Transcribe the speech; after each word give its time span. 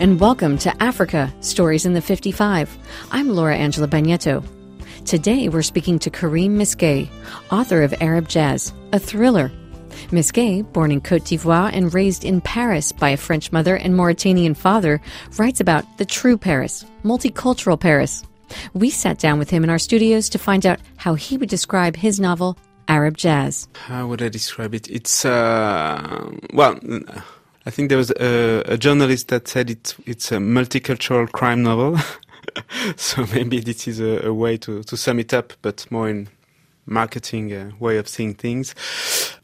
and 0.00 0.18
welcome 0.18 0.56
to 0.56 0.82
Africa 0.82 1.30
Stories 1.40 1.84
in 1.84 1.92
the 1.92 2.00
55. 2.00 2.74
I'm 3.10 3.28
Laura 3.28 3.54
Angela 3.54 3.86
Bagnetto. 3.86 4.42
Today 5.04 5.50
we're 5.50 5.60
speaking 5.60 5.98
to 5.98 6.08
Karim 6.08 6.56
Miské, 6.56 7.10
author 7.52 7.82
of 7.82 7.92
Arab 8.00 8.26
Jazz, 8.26 8.72
a 8.94 8.98
thriller. 8.98 9.52
Miské, 10.08 10.62
born 10.72 10.90
in 10.90 11.02
Cote 11.02 11.26
d'Ivoire 11.26 11.70
and 11.74 11.92
raised 11.92 12.24
in 12.24 12.40
Paris 12.40 12.92
by 12.92 13.10
a 13.10 13.16
French 13.18 13.52
mother 13.52 13.76
and 13.76 13.94
Mauritanian 13.94 14.54
father, 14.54 15.02
writes 15.36 15.60
about 15.60 15.84
the 15.98 16.06
true 16.06 16.38
Paris, 16.38 16.86
multicultural 17.04 17.78
Paris. 17.78 18.24
We 18.72 18.88
sat 18.88 19.18
down 19.18 19.38
with 19.38 19.50
him 19.50 19.64
in 19.64 19.70
our 19.70 19.78
studios 19.78 20.30
to 20.30 20.38
find 20.38 20.64
out 20.64 20.80
how 20.96 21.12
he 21.12 21.36
would 21.36 21.50
describe 21.50 21.94
his 21.94 22.18
novel, 22.18 22.56
Arab 22.88 23.18
Jazz. 23.18 23.68
How 23.74 24.06
would 24.06 24.22
I 24.22 24.30
describe 24.30 24.74
it? 24.74 24.88
It's, 24.88 25.26
uh, 25.26 26.30
well, 26.54 26.80
I 27.66 27.70
think 27.70 27.88
there 27.88 27.98
was 27.98 28.10
a, 28.12 28.62
a 28.66 28.78
journalist 28.78 29.28
that 29.28 29.46
said 29.46 29.70
it, 29.70 29.94
it's 30.06 30.32
a 30.32 30.36
multicultural 30.36 31.30
crime 31.30 31.62
novel. 31.62 31.98
so 32.96 33.26
maybe 33.34 33.60
this 33.60 33.86
is 33.86 34.00
a, 34.00 34.26
a, 34.26 34.32
way 34.32 34.56
to, 34.58 34.82
to 34.82 34.96
sum 34.96 35.18
it 35.18 35.34
up, 35.34 35.52
but 35.60 35.86
more 35.90 36.08
in 36.08 36.28
marketing 36.86 37.52
uh, 37.52 37.70
way 37.78 37.98
of 37.98 38.08
seeing 38.08 38.34
things. 38.34 38.74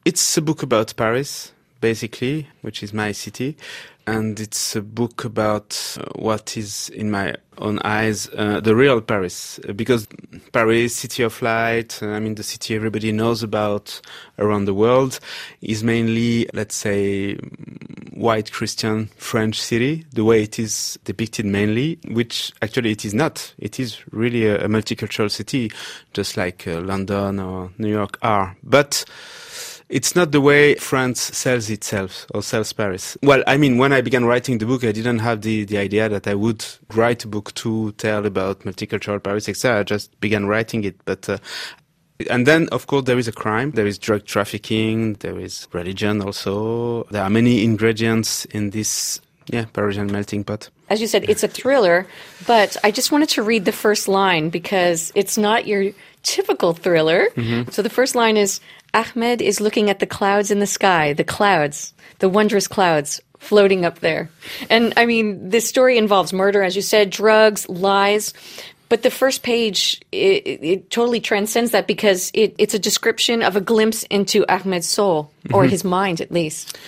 It's 0.05 0.37
a 0.37 0.43
book 0.43 0.63
about 0.63 0.97
Paris, 0.97 1.53
basically, 1.81 2.49
which 2.63 2.83
is 2.83 2.95
my 2.95 3.13
city 3.13 3.57
and 4.07 4.39
it's 4.39 4.77
a 4.77 4.83
book 4.83 5.25
about 5.25 5.97
uh, 6.01 6.05
what 6.15 6.57
is, 6.57 6.89
in 6.91 7.11
my 7.11 7.35
own 7.59 7.81
eyes, 7.81 8.29
uh, 8.37 8.61
the 8.61 8.77
real 8.77 9.01
Paris. 9.01 9.59
Because 9.75 10.07
Paris, 10.53 10.95
city 10.95 11.23
of 11.23 11.41
light, 11.43 12.01
uh, 12.03 12.09
I 12.09 12.21
mean, 12.21 12.37
the 12.37 12.43
city 12.43 12.75
everybody 12.75 13.11
knows 13.11 13.43
about 13.43 14.01
around 14.39 14.67
the 14.67 14.75
world, 14.75 15.19
is 15.61 15.83
mainly, 15.83 16.49
let's 16.55 16.77
say, 16.77 17.35
white 18.13 18.53
Christian 18.53 19.09
French 19.17 19.61
city, 19.61 20.07
the 20.13 20.25
way 20.25 20.43
it 20.43 20.59
is 20.59 20.99
depicted 21.05 21.45
mainly, 21.45 21.99
which 22.09 22.53
actually 22.63 22.93
it 22.93 23.05
is 23.05 23.13
not. 23.13 23.55
It 23.59 23.81
is 23.81 23.99
really 24.13 24.47
a, 24.47 24.65
a 24.65 24.69
multicultural 24.69 25.31
city, 25.31 25.73
just 26.13 26.37
like 26.37 26.67
uh, 26.69 26.81
London 26.81 27.41
or 27.41 27.73
New 27.79 27.91
York 27.91 28.19
are. 28.23 28.57
But 28.63 29.05
it's 29.89 30.17
not 30.17 30.33
the 30.33 30.41
way 30.41 30.75
France 30.75 31.21
sells 31.21 31.71
itself 31.71 32.27
or 32.35 32.43
sells 32.43 32.73
Paris. 32.73 33.17
Well, 33.23 33.45
I 33.47 33.57
mean, 33.57 33.79
when 33.79 33.93
I 33.93 34.01
began 34.01 34.25
writing 34.25 34.59
the 34.59 34.67
book, 34.67 34.83
I 34.83 34.93
didn't 34.93 35.21
have 35.21 35.43
the, 35.43 35.65
the 35.65 35.79
idea 35.79 36.09
that 36.09 36.27
I 36.27 36.35
would 36.35 36.65
write 36.95 37.25
a 37.25 37.29
book 37.29 37.55
to 37.55 37.93
tell 37.93 38.27
about 38.27 38.61
multicultural 38.61 39.23
Paris, 39.23 39.49
etc. 39.49 39.81
I 39.81 39.83
just 39.85 40.19
began 40.21 40.47
writing 40.47 40.83
it. 40.85 40.97
But, 41.05 41.29
uh, 41.29 41.39
and 42.29 42.47
then, 42.47 42.69
of 42.71 42.89
course, 42.89 43.05
there 43.05 43.19
is 43.19 43.29
a 43.29 43.33
crime. 43.33 43.73
There 43.73 43.87
is 43.87 43.99
drug 43.99 44.25
trafficking. 44.25 45.15
There 45.15 45.39
is 45.39 45.69
religion 45.73 46.21
also. 46.21 47.05
There 47.05 47.23
are 47.23 47.31
many 47.31 47.63
ingredients 47.63 48.45
in 48.47 48.71
this, 48.71 49.21
yeah, 49.49 49.65
Parisian 49.73 50.11
melting 50.11 50.45
pot. 50.45 50.71
As 50.89 51.01
you 51.01 51.07
said, 51.07 51.29
it's 51.29 51.43
a 51.43 51.49
thriller, 51.49 52.07
but 52.47 52.77
I 52.83 52.91
just 52.91 53.13
wanted 53.13 53.29
to 53.31 53.43
read 53.43 53.65
the 53.65 53.73
first 53.73 54.09
line 54.09 54.51
because 54.51 55.13
it's 55.15 55.39
not 55.39 55.67
your 55.67 55.93
typical 56.23 56.73
thriller. 56.73 57.29
Mm-hmm. 57.37 57.71
So 57.71 57.83
the 57.83 57.91
first 57.91 58.15
line 58.15 58.37
is 58.37 58.61
Ahmed 58.95 59.41
is 59.41 59.61
looking 59.61 59.91
at 59.91 59.99
the 59.99 60.07
clouds 60.07 60.51
in 60.51 60.59
the 60.59 60.67
sky, 60.67 61.13
the 61.13 61.25
clouds, 61.25 61.95
the 62.19 62.29
wondrous 62.29 62.69
clouds 62.69 63.21
floating 63.39 63.85
up 63.85 64.01
there. 64.01 64.31
And 64.71 64.93
I 64.97 65.07
mean, 65.07 65.51
this 65.51 65.69
story 65.69 65.99
involves 65.99 66.33
murder, 66.33 66.63
as 66.63 66.75
you 66.75 66.83
said, 66.83 67.11
drugs, 67.11 67.69
lies. 67.69 68.33
But 68.89 69.03
the 69.03 69.11
first 69.11 69.43
page, 69.43 70.01
it, 70.13 70.47
it 70.63 70.91
totally 70.91 71.21
transcends 71.21 71.73
that 71.73 71.87
because 71.87 72.31
it, 72.35 72.55
it's 72.59 72.75
a 72.75 72.79
description 72.79 73.43
of 73.43 73.57
a 73.57 73.61
glimpse 73.61 74.05
into 74.05 74.47
Ahmed's 74.49 74.87
soul, 74.87 75.31
or 75.53 75.63
mm-hmm. 75.63 75.71
his 75.71 75.85
mind 75.85 76.21
at 76.21 76.31
least. 76.31 76.79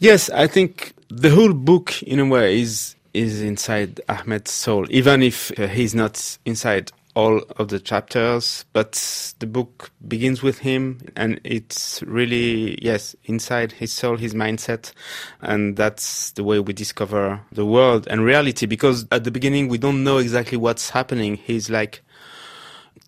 Yes, 0.00 0.30
I 0.30 0.46
think 0.46 0.94
the 1.10 1.30
whole 1.30 1.52
book, 1.52 2.02
in 2.02 2.18
a 2.20 2.26
way, 2.26 2.60
is 2.60 2.96
is 3.14 3.42
inside 3.42 4.00
Ahmed's 4.08 4.52
soul, 4.52 4.86
even 4.90 5.22
if 5.22 5.58
uh, 5.58 5.66
he's 5.66 5.94
not 5.94 6.38
inside 6.44 6.92
all 7.18 7.42
of 7.56 7.66
the 7.66 7.80
chapters, 7.80 8.64
but 8.72 9.34
the 9.40 9.46
book 9.46 9.90
begins 10.06 10.40
with 10.40 10.58
him 10.58 11.00
and 11.16 11.40
it's 11.42 12.00
really, 12.06 12.78
yes, 12.80 13.16
inside 13.24 13.72
his 13.72 13.92
soul, 13.92 14.16
his 14.16 14.34
mindset. 14.34 14.92
And 15.40 15.76
that's 15.76 16.30
the 16.32 16.44
way 16.44 16.60
we 16.60 16.72
discover 16.72 17.40
the 17.50 17.66
world 17.66 18.06
and 18.08 18.24
reality 18.24 18.66
because 18.66 19.04
at 19.10 19.24
the 19.24 19.32
beginning 19.32 19.66
we 19.66 19.78
don't 19.78 20.04
know 20.04 20.18
exactly 20.18 20.58
what's 20.58 20.90
happening. 20.90 21.34
He's 21.34 21.68
like 21.68 22.02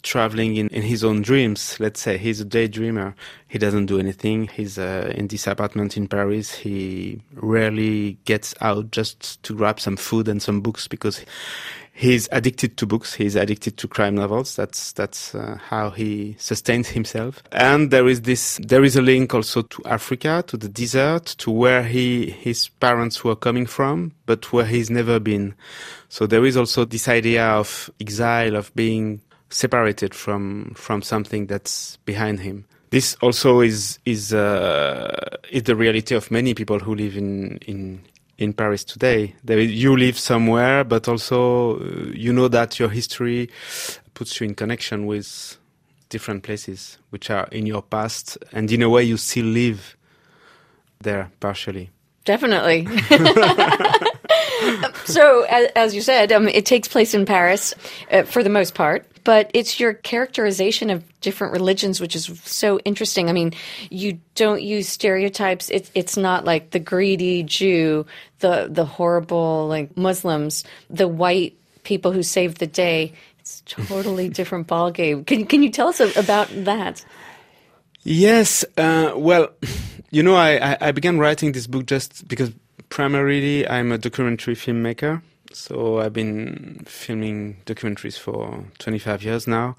traveling 0.02 0.56
in, 0.56 0.68
in 0.68 0.82
his 0.82 1.04
own 1.04 1.22
dreams. 1.22 1.78
Let's 1.80 2.00
say 2.00 2.18
he's 2.18 2.40
a 2.40 2.44
daydreamer. 2.44 3.14
He 3.48 3.58
doesn't 3.58 3.86
do 3.86 3.98
anything. 3.98 4.48
He's 4.48 4.78
uh, 4.78 5.12
in 5.14 5.28
this 5.28 5.46
apartment 5.46 5.96
in 5.96 6.08
Paris. 6.08 6.52
He 6.52 7.20
rarely 7.34 8.18
gets 8.24 8.54
out 8.60 8.90
just 8.90 9.42
to 9.42 9.54
grab 9.54 9.80
some 9.80 9.96
food 9.96 10.28
and 10.28 10.42
some 10.42 10.60
books 10.60 10.88
because 10.88 11.24
he's 11.92 12.28
addicted 12.32 12.76
to 12.78 12.86
books. 12.86 13.14
He's 13.14 13.36
addicted 13.36 13.76
to 13.76 13.88
crime 13.88 14.14
novels. 14.14 14.56
That's 14.56 14.92
that's 14.92 15.34
uh, 15.34 15.58
how 15.60 15.90
he 15.90 16.34
sustains 16.38 16.88
himself. 16.88 17.42
And 17.52 17.90
there 17.90 18.08
is 18.08 18.22
this. 18.22 18.58
There 18.62 18.84
is 18.84 18.96
a 18.96 19.02
link 19.02 19.34
also 19.34 19.62
to 19.62 19.82
Africa, 19.84 20.42
to 20.46 20.56
the 20.56 20.68
desert, 20.68 21.26
to 21.38 21.50
where 21.50 21.82
he 21.82 22.30
his 22.30 22.68
parents 22.68 23.22
were 23.22 23.36
coming 23.36 23.66
from, 23.66 24.12
but 24.26 24.52
where 24.52 24.66
he's 24.66 24.90
never 24.90 25.20
been. 25.20 25.54
So 26.08 26.26
there 26.26 26.44
is 26.44 26.56
also 26.56 26.84
this 26.84 27.06
idea 27.08 27.46
of 27.46 27.90
exile, 28.00 28.56
of 28.56 28.74
being 28.74 29.20
separated 29.50 30.14
from 30.14 30.72
from 30.74 31.02
something 31.02 31.46
that's 31.46 31.98
behind 32.04 32.40
him. 32.40 32.64
This 32.90 33.16
also 33.20 33.60
is 33.60 33.98
is 34.04 34.32
uh, 34.32 35.36
is 35.50 35.64
the 35.64 35.76
reality 35.76 36.14
of 36.14 36.30
many 36.30 36.54
people 36.54 36.78
who 36.78 36.94
live 36.94 37.16
in 37.16 37.58
in 37.58 38.00
in 38.38 38.52
Paris 38.52 38.84
today. 38.84 39.34
There, 39.44 39.60
you 39.60 39.96
live 39.96 40.18
somewhere, 40.18 40.84
but 40.84 41.06
also 41.08 41.80
uh, 41.80 42.10
you 42.14 42.32
know 42.32 42.48
that 42.48 42.78
your 42.78 42.88
history 42.88 43.50
puts 44.14 44.40
you 44.40 44.46
in 44.46 44.54
connection 44.54 45.06
with 45.06 45.58
different 46.08 46.42
places 46.42 46.98
which 47.10 47.30
are 47.30 47.46
in 47.52 47.66
your 47.66 47.82
past, 47.82 48.38
and 48.52 48.70
in 48.72 48.82
a 48.82 48.88
way 48.88 49.04
you 49.04 49.16
still 49.16 49.46
live 49.46 49.96
there 51.00 51.30
partially. 51.40 51.90
Definitely. 52.24 52.86
so, 55.04 55.42
as, 55.48 55.70
as, 55.74 55.94
you 55.94 56.02
said, 56.02 56.30
um, 56.32 56.48
it 56.48 56.66
takes 56.66 56.86
place 56.86 57.14
in 57.14 57.24
Paris 57.24 57.74
uh, 58.10 58.24
for 58.24 58.42
the 58.42 58.50
most 58.50 58.74
part 58.74 59.06
but 59.24 59.50
it's 59.54 59.78
your 59.80 59.94
characterization 59.94 60.90
of 60.90 61.04
different 61.20 61.52
religions 61.52 62.00
which 62.00 62.16
is 62.16 62.26
so 62.44 62.78
interesting. 62.80 63.28
I 63.28 63.32
mean, 63.32 63.52
you 63.90 64.20
don't 64.34 64.62
use 64.62 64.88
stereotypes. 64.88 65.70
It's 65.70 65.90
it's 65.94 66.16
not 66.16 66.44
like 66.44 66.70
the 66.70 66.78
greedy 66.78 67.42
Jew, 67.42 68.06
the 68.40 68.68
the 68.70 68.84
horrible 68.84 69.68
like 69.68 69.96
Muslims, 69.96 70.64
the 70.88 71.08
white 71.08 71.56
people 71.82 72.12
who 72.12 72.22
saved 72.22 72.58
the 72.58 72.66
day. 72.66 73.12
It's 73.38 73.62
totally 73.66 74.28
different 74.38 74.66
ballgame. 74.66 75.26
Can 75.26 75.46
can 75.46 75.62
you 75.62 75.70
tell 75.70 75.88
us 75.88 76.00
about 76.16 76.48
that? 76.64 77.04
Yes. 78.02 78.64
Uh, 78.76 79.12
well, 79.16 79.50
you 80.10 80.22
know, 80.22 80.36
I, 80.36 80.76
I 80.80 80.92
began 80.92 81.18
writing 81.18 81.52
this 81.52 81.66
book 81.66 81.86
just 81.86 82.26
because 82.26 82.50
primarily 82.88 83.68
I'm 83.68 83.92
a 83.92 83.98
documentary 83.98 84.54
filmmaker. 84.54 85.22
So 85.52 86.00
I've 86.00 86.12
been 86.12 86.82
filming 86.86 87.56
documentaries 87.66 88.18
for 88.18 88.64
25 88.78 89.22
years 89.24 89.46
now 89.46 89.76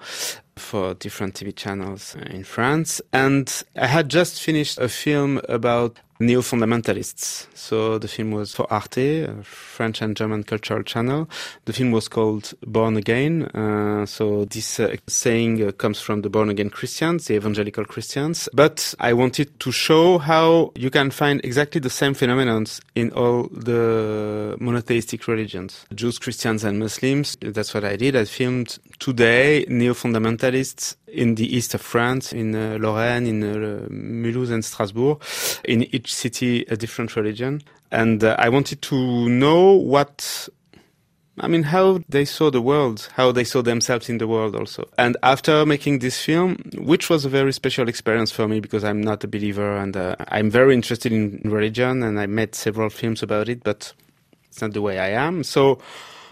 for 0.58 0.94
different 0.94 1.36
TV 1.36 1.56
channels 1.56 2.16
in 2.16 2.44
France. 2.44 3.02
And 3.14 3.64
I 3.76 3.88
had 3.88 4.10
just 4.10 4.42
finished 4.42 4.78
a 4.78 4.90
film 4.90 5.42
about 5.48 5.98
neo-fundamentalists. 6.22 7.48
So 7.54 7.98
the 7.98 8.08
film 8.08 8.32
was 8.32 8.54
for 8.54 8.72
Arte, 8.72 9.28
French 9.44 10.02
and 10.02 10.16
German 10.16 10.44
cultural 10.44 10.84
channel. 10.84 11.28
The 11.66 11.74
film 11.74 11.92
was 11.92 12.08
called 12.08 12.54
Born 12.66 12.98
Again. 12.98 13.44
Uh, 13.46 14.06
so 14.06 14.46
this 14.46 14.80
uh, 14.80 14.96
saying 15.08 15.68
uh, 15.68 15.72
comes 15.72 16.00
from 16.00 16.22
the 16.22 16.30
born 16.30 16.50
again 16.50 16.70
Christians, 16.70 17.26
the 17.26 17.36
evangelical 17.36 17.86
Christians. 17.86 18.48
But 18.54 18.94
I 19.00 19.14
wanted 19.14 19.60
to 19.60 19.72
show 19.72 20.20
how 20.20 20.72
you 20.76 20.90
can 20.90 21.12
find 21.12 21.42
exactly 21.44 21.82
the 21.82 21.90
same 21.90 22.14
phenomena 22.14 22.52
in 22.96 23.12
all 23.12 23.48
the 23.52 24.56
monotheistic 24.60 25.28
religions, 25.28 25.86
Jews, 25.96 26.20
Christians, 26.20 26.64
and 26.64 26.80
Muslims. 26.80 27.38
That's 27.42 27.74
what 27.74 27.86
I 27.86 27.96
did. 27.96 28.16
I 28.16 28.26
filmed 28.26 28.78
today 29.00 29.66
neo-fundamentalists 29.68 30.96
in 31.12 31.36
the 31.36 31.56
east 31.56 31.74
of 31.74 31.82
France, 31.82 32.34
in 32.34 32.56
uh, 32.56 32.78
Lorraine, 32.80 33.28
in 33.28 33.44
uh, 33.44 33.88
Mulhouse 33.90 34.52
and 34.52 34.64
Strasbourg, 34.64 35.22
in 35.64 35.84
each 35.94 36.14
city 36.14 36.66
a 36.70 36.78
different 36.78 37.16
religion. 37.16 37.62
And 37.92 38.24
uh, 38.24 38.36
I 38.40 38.50
wanted 38.50 38.82
to 38.84 39.30
know 39.30 39.74
what, 39.74 40.48
I 41.40 41.48
mean, 41.48 41.64
how 41.64 42.00
they 42.08 42.26
saw 42.26 42.50
the 42.50 42.62
world, 42.62 43.10
how 43.14 43.32
they 43.32 43.44
saw 43.44 43.62
themselves 43.62 44.10
in 44.10 44.18
the 44.18 44.28
world 44.28 44.56
also. 44.56 44.88
And 44.98 45.18
after 45.24 45.66
making 45.66 46.00
this 46.00 46.24
film, 46.24 46.58
which 46.78 47.10
was 47.10 47.26
a 47.26 47.30
very 47.30 47.52
special 47.52 47.90
experience 47.90 48.32
for 48.32 48.48
me 48.48 48.62
because 48.62 48.84
I'm 48.84 49.02
not 49.02 49.24
a 49.24 49.28
believer 49.28 49.78
and 49.78 49.96
uh, 49.98 50.16
I'm 50.30 50.50
very 50.50 50.74
interested 50.74 51.12
in 51.12 51.42
religion 51.44 52.04
and 52.04 52.20
I 52.20 52.28
made 52.28 52.56
several 52.56 52.90
films 52.90 53.22
about 53.22 53.50
it, 53.50 53.64
but 53.64 53.94
it's 54.48 54.62
not 54.62 54.74
the 54.74 54.82
way 54.82 55.00
I 55.00 55.10
am. 55.10 55.44
So, 55.44 55.80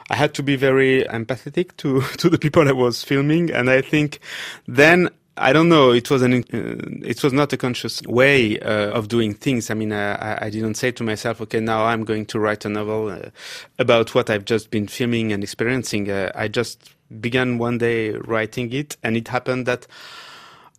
I 0.10 0.16
had 0.16 0.34
to 0.36 0.44
be 0.44 0.56
very 0.56 1.04
empathetic 1.04 1.78
to, 1.78 2.02
to 2.18 2.30
the 2.30 2.38
people 2.38 2.68
I 2.68 2.72
was 2.72 3.04
filming. 3.04 3.52
And 3.52 3.70
I 3.70 3.82
think 3.82 4.20
then 4.68 5.10
I 5.42 5.54
don't 5.54 5.70
know. 5.70 5.92
It 5.92 6.10
was 6.12 6.22
an, 6.22 6.34
uh, 6.34 7.08
it 7.08 7.24
was 7.24 7.32
not 7.32 7.54
a 7.54 7.58
conscious 7.58 8.02
way 8.02 8.60
uh, 8.60 8.92
of 8.92 9.08
doing 9.08 9.34
things. 9.34 9.72
I 9.72 9.74
mean, 9.74 9.94
I, 9.94 10.46
I, 10.46 10.50
didn't 10.50 10.74
say 10.74 10.92
to 10.92 11.04
myself, 11.04 11.40
okay, 11.42 11.62
now 11.62 11.86
I'm 11.86 12.04
going 12.04 12.26
to 12.28 12.40
write 12.40 12.66
a 12.66 12.70
novel 12.70 13.08
uh, 13.08 13.30
about 13.78 14.14
what 14.14 14.30
I've 14.30 14.44
just 14.44 14.70
been 14.70 14.88
filming 14.88 15.32
and 15.32 15.42
experiencing. 15.42 16.12
Uh, 16.12 16.30
I 16.36 16.50
just 16.50 16.94
began 17.22 17.58
one 17.58 17.78
day 17.78 18.12
writing 18.12 18.74
it, 18.74 18.98
and 19.02 19.16
it 19.16 19.30
happened 19.30 19.66
that 19.66 19.88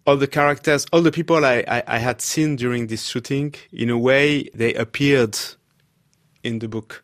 all 0.06 0.18
the 0.18 0.26
characters, 0.26 0.86
all 0.92 1.00
the 1.00 1.12
people 1.12 1.42
I, 1.46 1.64
I, 1.66 1.82
I 1.86 1.98
had 1.98 2.20
seen 2.20 2.56
during 2.56 2.88
this 2.88 3.06
shooting, 3.06 3.54
in 3.72 3.88
a 3.88 3.96
way, 3.96 4.50
they 4.52 4.74
appeared 4.74 5.38
in 6.42 6.58
the 6.58 6.68
book 6.68 7.02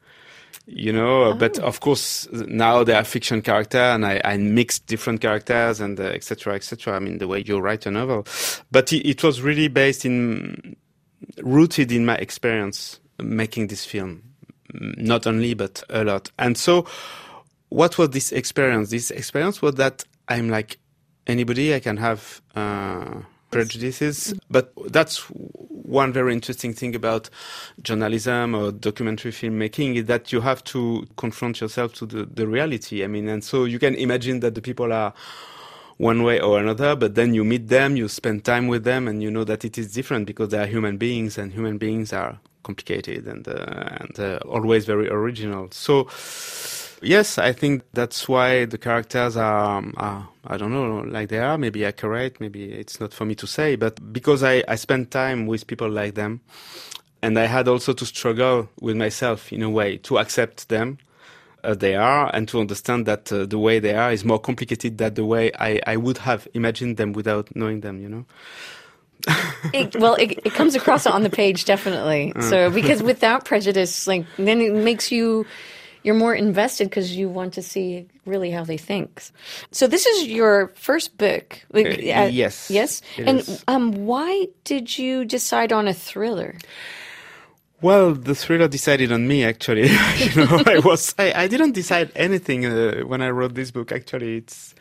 you 0.66 0.92
know 0.92 1.24
oh. 1.24 1.34
but 1.34 1.58
of 1.60 1.80
course 1.80 2.28
now 2.32 2.82
they 2.82 2.92
are 2.92 3.04
fiction 3.04 3.40
character 3.40 3.78
and 3.78 4.04
i, 4.04 4.20
I 4.24 4.36
mixed 4.36 4.86
different 4.86 5.20
characters 5.20 5.80
and 5.80 5.98
etc 6.00 6.52
uh, 6.52 6.56
etc 6.56 6.88
et 6.88 6.88
i 6.88 6.98
mean 6.98 7.18
the 7.18 7.28
way 7.28 7.42
you 7.46 7.58
write 7.58 7.86
a 7.86 7.90
novel. 7.90 8.26
But 8.70 8.92
it, 8.92 9.08
it, 9.08 9.22
was 9.22 9.42
really 9.42 9.68
based 9.68 10.04
in 10.04 10.76
rooted 11.42 11.92
in 11.92 12.04
my 12.04 12.16
experience 12.16 13.00
making 13.18 13.68
this 13.68 13.84
film. 13.84 14.22
Not 14.74 15.26
only 15.26 15.54
but 15.54 15.82
a 15.88 16.04
lot. 16.04 16.30
And 16.38 16.58
so 16.58 16.86
what 17.68 17.96
was 17.98 18.10
this 18.10 18.32
experience? 18.32 18.90
This 18.90 19.10
experience 19.10 19.62
was 19.62 19.76
that 19.76 20.04
i'm 20.28 20.48
like 20.48 20.78
anybody 21.28 21.74
i 21.74 21.80
can 21.80 21.96
have 21.96 22.42
uh, 22.54 23.20
prejudices. 23.50 24.34
But 24.50 24.72
that's 24.86 25.30
one 25.86 26.12
very 26.12 26.32
interesting 26.32 26.72
thing 26.72 26.94
about 26.94 27.30
journalism 27.82 28.54
or 28.54 28.72
documentary 28.72 29.30
filmmaking 29.32 29.96
is 29.96 30.06
that 30.06 30.32
you 30.32 30.40
have 30.40 30.62
to 30.64 31.06
confront 31.16 31.60
yourself 31.60 31.94
to 31.94 32.06
the, 32.06 32.24
the 32.26 32.46
reality. 32.46 33.04
I 33.04 33.06
mean, 33.06 33.28
and 33.28 33.42
so 33.42 33.64
you 33.64 33.78
can 33.78 33.94
imagine 33.94 34.40
that 34.40 34.54
the 34.54 34.62
people 34.62 34.92
are 34.92 35.14
one 35.98 36.22
way 36.22 36.40
or 36.40 36.58
another, 36.58 36.94
but 36.94 37.14
then 37.14 37.32
you 37.34 37.44
meet 37.44 37.68
them, 37.68 37.96
you 37.96 38.08
spend 38.08 38.44
time 38.44 38.66
with 38.66 38.84
them, 38.84 39.08
and 39.08 39.22
you 39.22 39.30
know 39.30 39.44
that 39.44 39.64
it 39.64 39.78
is 39.78 39.92
different 39.92 40.26
because 40.26 40.50
they 40.50 40.58
are 40.58 40.66
human 40.66 40.98
beings, 40.98 41.38
and 41.38 41.52
human 41.52 41.78
beings 41.78 42.12
are 42.12 42.38
complicated 42.62 43.26
and 43.26 43.46
uh, 43.48 43.96
and 44.00 44.20
uh, 44.20 44.38
always 44.44 44.84
very 44.84 45.08
original. 45.08 45.68
So 45.70 46.08
yes, 47.02 47.38
I 47.38 47.52
think 47.52 47.82
that's 47.92 48.28
why 48.28 48.64
the 48.64 48.78
characters 48.78 49.36
are, 49.36 49.82
are, 49.96 50.28
I 50.46 50.56
don't 50.56 50.72
know, 50.72 51.04
like 51.08 51.28
they 51.28 51.38
are, 51.38 51.58
maybe 51.58 51.84
accurate, 51.84 52.40
maybe 52.40 52.72
it's 52.72 53.00
not 53.00 53.12
for 53.12 53.24
me 53.24 53.34
to 53.36 53.46
say, 53.46 53.76
but 53.76 54.12
because 54.12 54.42
I, 54.42 54.62
I 54.68 54.76
spend 54.76 55.10
time 55.10 55.46
with 55.46 55.66
people 55.66 55.90
like 55.90 56.14
them, 56.14 56.40
and 57.22 57.38
I 57.38 57.46
had 57.46 57.68
also 57.68 57.92
to 57.92 58.06
struggle 58.06 58.68
with 58.80 58.96
myself 58.96 59.52
in 59.52 59.62
a 59.62 59.70
way 59.70 59.96
to 59.98 60.18
accept 60.18 60.68
them 60.68 60.98
as 61.64 61.78
they 61.78 61.96
are 61.96 62.30
and 62.34 62.46
to 62.48 62.60
understand 62.60 63.06
that 63.06 63.32
uh, 63.32 63.44
the 63.46 63.58
way 63.58 63.78
they 63.78 63.94
are 63.94 64.12
is 64.12 64.24
more 64.24 64.38
complicated 64.38 64.98
than 64.98 65.14
the 65.14 65.24
way 65.24 65.50
I, 65.58 65.80
I 65.86 65.96
would 65.96 66.18
have 66.18 66.46
imagined 66.54 66.96
them 66.96 67.12
without 67.12 67.54
knowing 67.56 67.80
them, 67.80 68.00
you 68.00 68.08
know? 68.08 68.26
it, 69.74 69.96
well, 69.96 70.14
it, 70.14 70.38
it, 70.44 70.52
comes 70.52 70.76
across 70.76 71.06
on 71.06 71.24
the 71.24 71.30
page 71.30 71.64
definitely. 71.64 72.32
Uh. 72.36 72.42
So 72.42 72.70
because 72.70 73.02
without 73.02 73.44
prejudice, 73.44 74.06
like 74.06 74.24
then 74.36 74.60
it 74.60 74.72
makes 74.72 75.10
you 75.10 75.46
you're 76.06 76.14
more 76.14 76.36
invested 76.36 76.88
because 76.88 77.16
you 77.16 77.28
want 77.28 77.52
to 77.54 77.62
see 77.62 78.06
really 78.26 78.52
how 78.52 78.62
they 78.62 78.76
think. 78.76 79.24
So 79.72 79.88
this 79.88 80.06
is 80.06 80.28
your 80.28 80.68
first 80.76 81.18
book. 81.18 81.60
Uh, 81.74 81.80
uh, 81.80 82.28
yes. 82.30 82.70
Yes. 82.70 83.02
And 83.18 83.62
um, 83.66 84.06
why 84.06 84.46
did 84.62 84.96
you 84.96 85.24
decide 85.24 85.72
on 85.72 85.88
a 85.88 85.92
thriller? 85.92 86.54
Well, 87.82 88.14
the 88.14 88.36
thriller 88.36 88.68
decided 88.68 89.10
on 89.10 89.26
me. 89.26 89.42
Actually, 89.42 89.88
you 90.18 90.34
know, 90.36 90.62
I 90.64 90.78
was 90.84 91.12
I, 91.18 91.32
I 91.34 91.48
didn't 91.48 91.72
decide 91.72 92.12
anything 92.14 92.64
uh, 92.66 93.00
when 93.00 93.20
I 93.20 93.30
wrote 93.30 93.54
this 93.54 93.72
book. 93.72 93.90
Actually, 93.90 94.36
it's 94.36 94.76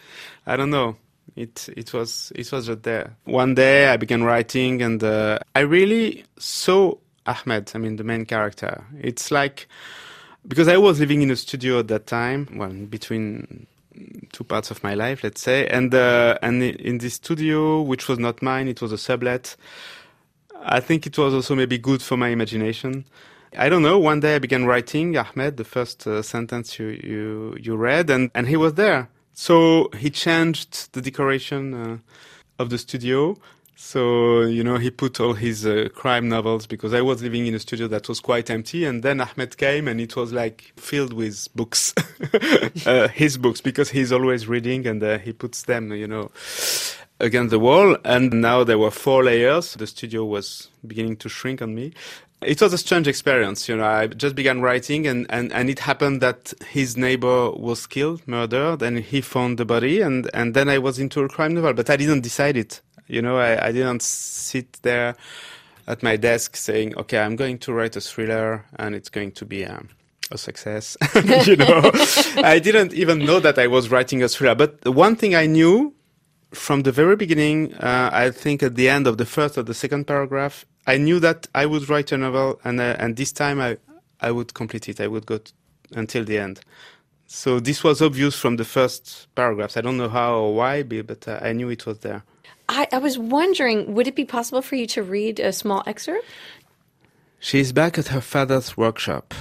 I 0.46 0.56
don't 0.56 0.70
know. 0.70 0.96
It 1.36 1.68
it 1.76 1.92
was 1.92 2.32
it 2.36 2.52
was 2.52 2.68
just 2.68 2.84
there. 2.84 3.18
One 3.24 3.56
day 3.56 3.88
I 3.88 3.98
began 3.98 4.24
writing, 4.24 4.84
and 4.84 5.04
uh, 5.04 5.40
I 5.56 5.62
really 5.62 6.24
saw 6.38 6.94
Ahmed. 7.26 7.72
I 7.74 7.80
mean, 7.80 7.96
the 7.96 8.04
main 8.04 8.26
character. 8.26 8.86
It's 9.02 9.32
like 9.32 9.68
because 10.48 10.68
I 10.68 10.78
was 10.78 11.00
living 11.00 11.22
in 11.22 11.32
a 11.32 11.36
studio 11.36 11.80
at 11.80 11.88
that 11.88 12.08
time, 12.08 12.48
well, 12.56 12.70
between 12.70 13.68
two 14.32 14.44
parts 14.44 14.72
of 14.72 14.84
my 14.84 14.94
life, 14.94 15.24
let's 15.24 15.42
say, 15.42 15.68
and 15.68 15.94
uh, 15.94 16.38
and 16.42 16.62
in 16.62 16.98
this 17.00 17.16
studio, 17.16 17.82
which 17.82 18.08
was 18.08 18.20
not 18.20 18.42
mine, 18.42 18.68
it 18.68 18.82
was 18.82 18.92
a 18.92 18.98
sublet. 18.98 19.56
I 20.62 20.80
think 20.80 21.06
it 21.06 21.18
was 21.18 21.34
also 21.34 21.56
maybe 21.56 21.78
good 21.78 22.02
for 22.02 22.18
my 22.18 22.30
imagination. 22.30 23.06
I 23.58 23.70
don't 23.70 23.84
know. 23.84 23.98
One 23.98 24.20
day 24.20 24.36
I 24.36 24.40
began 24.40 24.66
writing 24.66 25.16
Ahmed, 25.18 25.58
the 25.58 25.64
first 25.64 26.06
uh, 26.08 26.22
sentence 26.22 26.78
you, 26.78 26.88
you 26.88 27.58
you 27.60 27.76
read, 27.76 28.10
and 28.10 28.32
and 28.36 28.48
he 28.48 28.58
was 28.58 28.74
there. 28.74 29.10
So 29.34 29.90
he 29.98 30.10
changed 30.10 30.94
the 30.94 31.02
decoration 31.02 31.74
uh, 31.74 31.98
of 32.58 32.70
the 32.70 32.78
studio 32.78 33.38
so, 33.78 34.42
you 34.44 34.64
know, 34.64 34.78
he 34.78 34.90
put 34.90 35.20
all 35.20 35.34
his 35.34 35.66
uh, 35.66 35.90
crime 35.94 36.30
novels 36.30 36.66
because 36.66 36.94
I 36.94 37.02
was 37.02 37.22
living 37.22 37.46
in 37.46 37.54
a 37.54 37.60
studio 37.60 37.88
that 37.90 38.08
was 38.08 38.22
quite 38.22 38.50
empty. 38.50 38.86
And 38.86 39.04
then 39.04 39.20
Ahmed 39.20 39.58
came 39.58 39.90
and 39.90 40.00
it 40.00 40.16
was 40.16 40.32
like 40.32 40.72
filled 40.78 41.12
with 41.12 41.50
books, 41.56 41.94
uh, 42.86 43.10
his 43.10 43.38
books, 43.38 43.60
because 43.60 43.90
he's 43.90 44.14
always 44.14 44.48
reading 44.48 44.88
and 44.88 45.04
uh, 45.04 45.18
he 45.18 45.34
puts 45.34 45.64
them, 45.64 45.92
you 45.92 46.08
know, 46.08 46.32
against 47.20 47.52
the 47.52 47.60
wall. 47.60 47.98
And 48.06 48.42
now 48.42 48.64
there 48.64 48.80
were 48.80 48.92
four 48.92 49.26
layers. 49.26 49.74
The 49.74 49.88
studio 49.88 50.24
was 50.24 50.70
beginning 50.88 51.18
to 51.18 51.30
shrink 51.30 51.62
on 51.62 51.76
me. 51.76 51.92
It 52.42 52.62
was 52.62 52.72
a 52.72 52.78
strange 52.78 53.10
experience, 53.10 53.68
you 53.68 53.76
know. 53.76 53.86
I 53.86 54.08
just 54.08 54.36
began 54.36 54.62
writing, 54.62 55.08
and, 55.08 55.26
and, 55.30 55.52
and 55.52 55.70
it 55.70 55.80
happened 55.80 56.22
that 56.22 56.54
his 56.68 56.96
neighbor 56.96 57.50
was 57.52 57.88
killed, 57.88 58.28
murdered, 58.28 58.82
and 58.82 59.00
he 59.00 59.22
found 59.22 59.58
the 59.58 59.66
body, 59.66 60.02
and, 60.02 60.30
and 60.34 60.54
then 60.54 60.70
I 60.70 60.78
was 60.78 61.00
into 61.00 61.24
a 61.24 61.30
crime 61.30 61.56
novel, 61.56 61.74
but 61.74 61.90
I 61.90 61.96
didn't 61.96 62.22
decide 62.22 62.56
it. 62.58 62.82
You 63.08 63.22
know, 63.22 63.38
I, 63.38 63.68
I 63.68 63.72
didn't 63.72 64.02
sit 64.02 64.80
there 64.82 65.16
at 65.88 66.02
my 66.02 66.18
desk 66.18 66.56
saying, 66.56 66.96
okay, 66.98 67.20
I'm 67.20 67.36
going 67.36 67.60
to 67.60 67.74
write 67.74 67.96
a 67.96 68.02
thriller 68.02 68.66
and 68.78 68.96
it's 68.96 69.10
going 69.10 69.32
to 69.34 69.46
be 69.46 69.66
um, 69.66 69.90
a 70.32 70.38
success. 70.38 70.98
you 71.46 71.56
know, 71.56 71.92
I 72.38 72.60
didn't 72.60 72.94
even 72.94 73.20
know 73.20 73.40
that 73.40 73.60
I 73.60 73.68
was 73.68 73.90
writing 73.90 74.24
a 74.24 74.28
thriller. 74.28 74.56
But 74.56 74.82
the 74.82 74.92
one 74.92 75.16
thing 75.16 75.36
I 75.36 75.46
knew 75.46 75.94
from 76.52 76.84
the 76.84 76.92
very 76.92 77.16
beginning, 77.16 77.74
uh, 77.76 78.10
I 78.12 78.32
think 78.32 78.64
at 78.64 78.76
the 78.76 78.90
end 78.90 79.08
of 79.08 79.18
the 79.18 79.26
first 79.26 79.58
or 79.58 79.64
the 79.64 79.74
second 79.74 80.08
paragraph, 80.08 80.66
I 80.88 80.98
knew 80.98 81.20
that 81.20 81.48
I 81.54 81.66
would 81.66 81.90
write 81.90 82.12
a 82.12 82.18
novel 82.18 82.60
and, 82.64 82.80
uh, 82.80 82.96
and 82.98 83.16
this 83.16 83.32
time 83.32 83.60
I, 83.60 83.78
I 84.20 84.32
would 84.32 84.54
complete 84.54 84.90
it. 84.90 85.00
I 85.00 85.08
would 85.08 85.26
go 85.26 85.38
t- 85.40 85.52
until 85.94 86.24
the 86.24 86.40
end. 86.40 86.62
So 87.28 87.60
this 87.60 87.84
was 87.84 88.02
obvious 88.02 88.36
from 88.36 88.58
the 88.58 88.66
first 88.66 89.28
paragraphs. 89.36 89.78
I 89.78 89.82
don't 89.82 89.98
know 89.98 90.10
how 90.10 90.36
or 90.36 90.56
why, 90.56 90.84
but 90.84 91.28
uh, 91.28 91.40
I 91.42 91.54
knew 91.54 91.70
it 91.70 91.86
was 91.86 92.00
there. 92.00 92.24
I, 92.70 92.88
I 92.92 92.98
was 92.98 93.18
wondering, 93.18 93.94
would 93.94 94.08
it 94.08 94.16
be 94.16 94.26
possible 94.26 94.62
for 94.62 94.76
you 94.76 94.88
to 94.88 95.04
read 95.04 95.40
a 95.40 95.52
small 95.52 95.84
excerpt? 95.86 96.26
She 97.40 97.60
is 97.60 97.74
back 97.74 97.98
at 97.98 98.08
her 98.08 98.22
father's 98.22 98.76
workshop. 98.78 99.34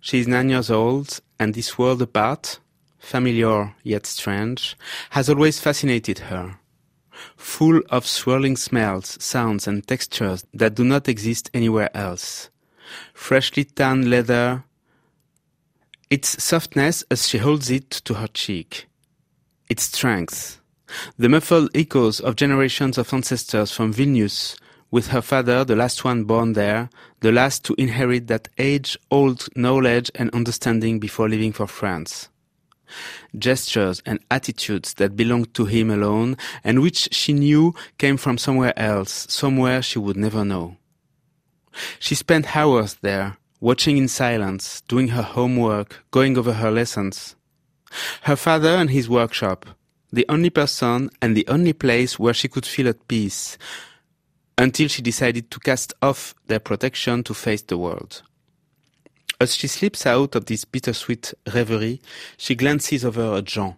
She 0.00 0.20
is 0.20 0.28
nine 0.28 0.48
years 0.48 0.70
old, 0.70 1.20
and 1.38 1.54
this 1.54 1.78
world 1.78 2.02
apart, 2.02 2.58
familiar 2.98 3.74
yet 3.82 4.06
strange, 4.06 4.76
has 5.10 5.28
always 5.28 5.60
fascinated 5.60 6.18
her. 6.18 6.58
Full 7.36 7.82
of 7.90 8.06
swirling 8.06 8.56
smells, 8.56 9.22
sounds, 9.22 9.66
and 9.66 9.86
textures 9.86 10.44
that 10.54 10.74
do 10.74 10.84
not 10.84 11.08
exist 11.08 11.50
anywhere 11.52 11.96
else. 11.96 12.50
Freshly 13.12 13.64
tanned 13.64 14.08
leather, 14.08 14.64
its 16.10 16.42
softness 16.42 17.04
as 17.10 17.28
she 17.28 17.38
holds 17.38 17.70
it 17.70 17.90
to 17.90 18.14
her 18.14 18.28
cheek. 18.28 18.86
Its 19.68 19.84
strength, 19.84 20.60
the 21.18 21.28
muffled 21.28 21.70
echoes 21.74 22.20
of 22.20 22.36
generations 22.36 22.96
of 22.98 23.12
ancestors 23.12 23.70
from 23.72 23.92
Vilnius, 23.92 24.56
with 24.90 25.08
her 25.08 25.20
father, 25.20 25.64
the 25.64 25.76
last 25.76 26.02
one 26.02 26.24
born 26.24 26.54
there, 26.54 26.88
the 27.20 27.30
last 27.30 27.62
to 27.64 27.74
inherit 27.76 28.26
that 28.28 28.48
age-old 28.56 29.46
knowledge 29.54 30.10
and 30.14 30.30
understanding 30.30 30.98
before 30.98 31.28
leaving 31.28 31.52
for 31.52 31.66
France. 31.66 32.30
Gestures 33.36 34.02
and 34.06 34.18
attitudes 34.30 34.94
that 34.94 35.14
belonged 35.14 35.52
to 35.52 35.66
him 35.66 35.90
alone 35.90 36.38
and 36.64 36.80
which 36.80 37.12
she 37.12 37.34
knew 37.34 37.74
came 37.98 38.16
from 38.16 38.38
somewhere 38.38 38.72
else, 38.78 39.26
somewhere 39.28 39.82
she 39.82 39.98
would 39.98 40.16
never 40.16 40.42
know. 40.42 40.78
She 41.98 42.14
spent 42.14 42.56
hours 42.56 42.94
there, 43.02 43.36
watching 43.60 43.96
in 43.96 44.08
silence, 44.08 44.82
doing 44.82 45.08
her 45.08 45.22
homework, 45.22 46.04
going 46.10 46.38
over 46.38 46.52
her 46.52 46.70
lessons. 46.70 47.34
Her 48.22 48.36
father 48.36 48.70
and 48.70 48.90
his 48.90 49.08
workshop, 49.08 49.66
the 50.12 50.26
only 50.28 50.50
person 50.50 51.10
and 51.20 51.36
the 51.36 51.46
only 51.48 51.72
place 51.72 52.18
where 52.18 52.34
she 52.34 52.48
could 52.48 52.66
feel 52.66 52.88
at 52.88 53.08
peace, 53.08 53.58
until 54.56 54.88
she 54.88 55.02
decided 55.02 55.50
to 55.50 55.60
cast 55.60 55.94
off 56.02 56.34
their 56.46 56.60
protection 56.60 57.22
to 57.24 57.34
face 57.34 57.62
the 57.62 57.78
world. 57.78 58.22
As 59.40 59.54
she 59.54 59.68
slips 59.68 60.04
out 60.04 60.34
of 60.34 60.46
this 60.46 60.64
bittersweet 60.64 61.32
reverie, 61.54 62.00
she 62.36 62.56
glances 62.56 63.04
over 63.04 63.36
at 63.36 63.44
Jean, 63.44 63.76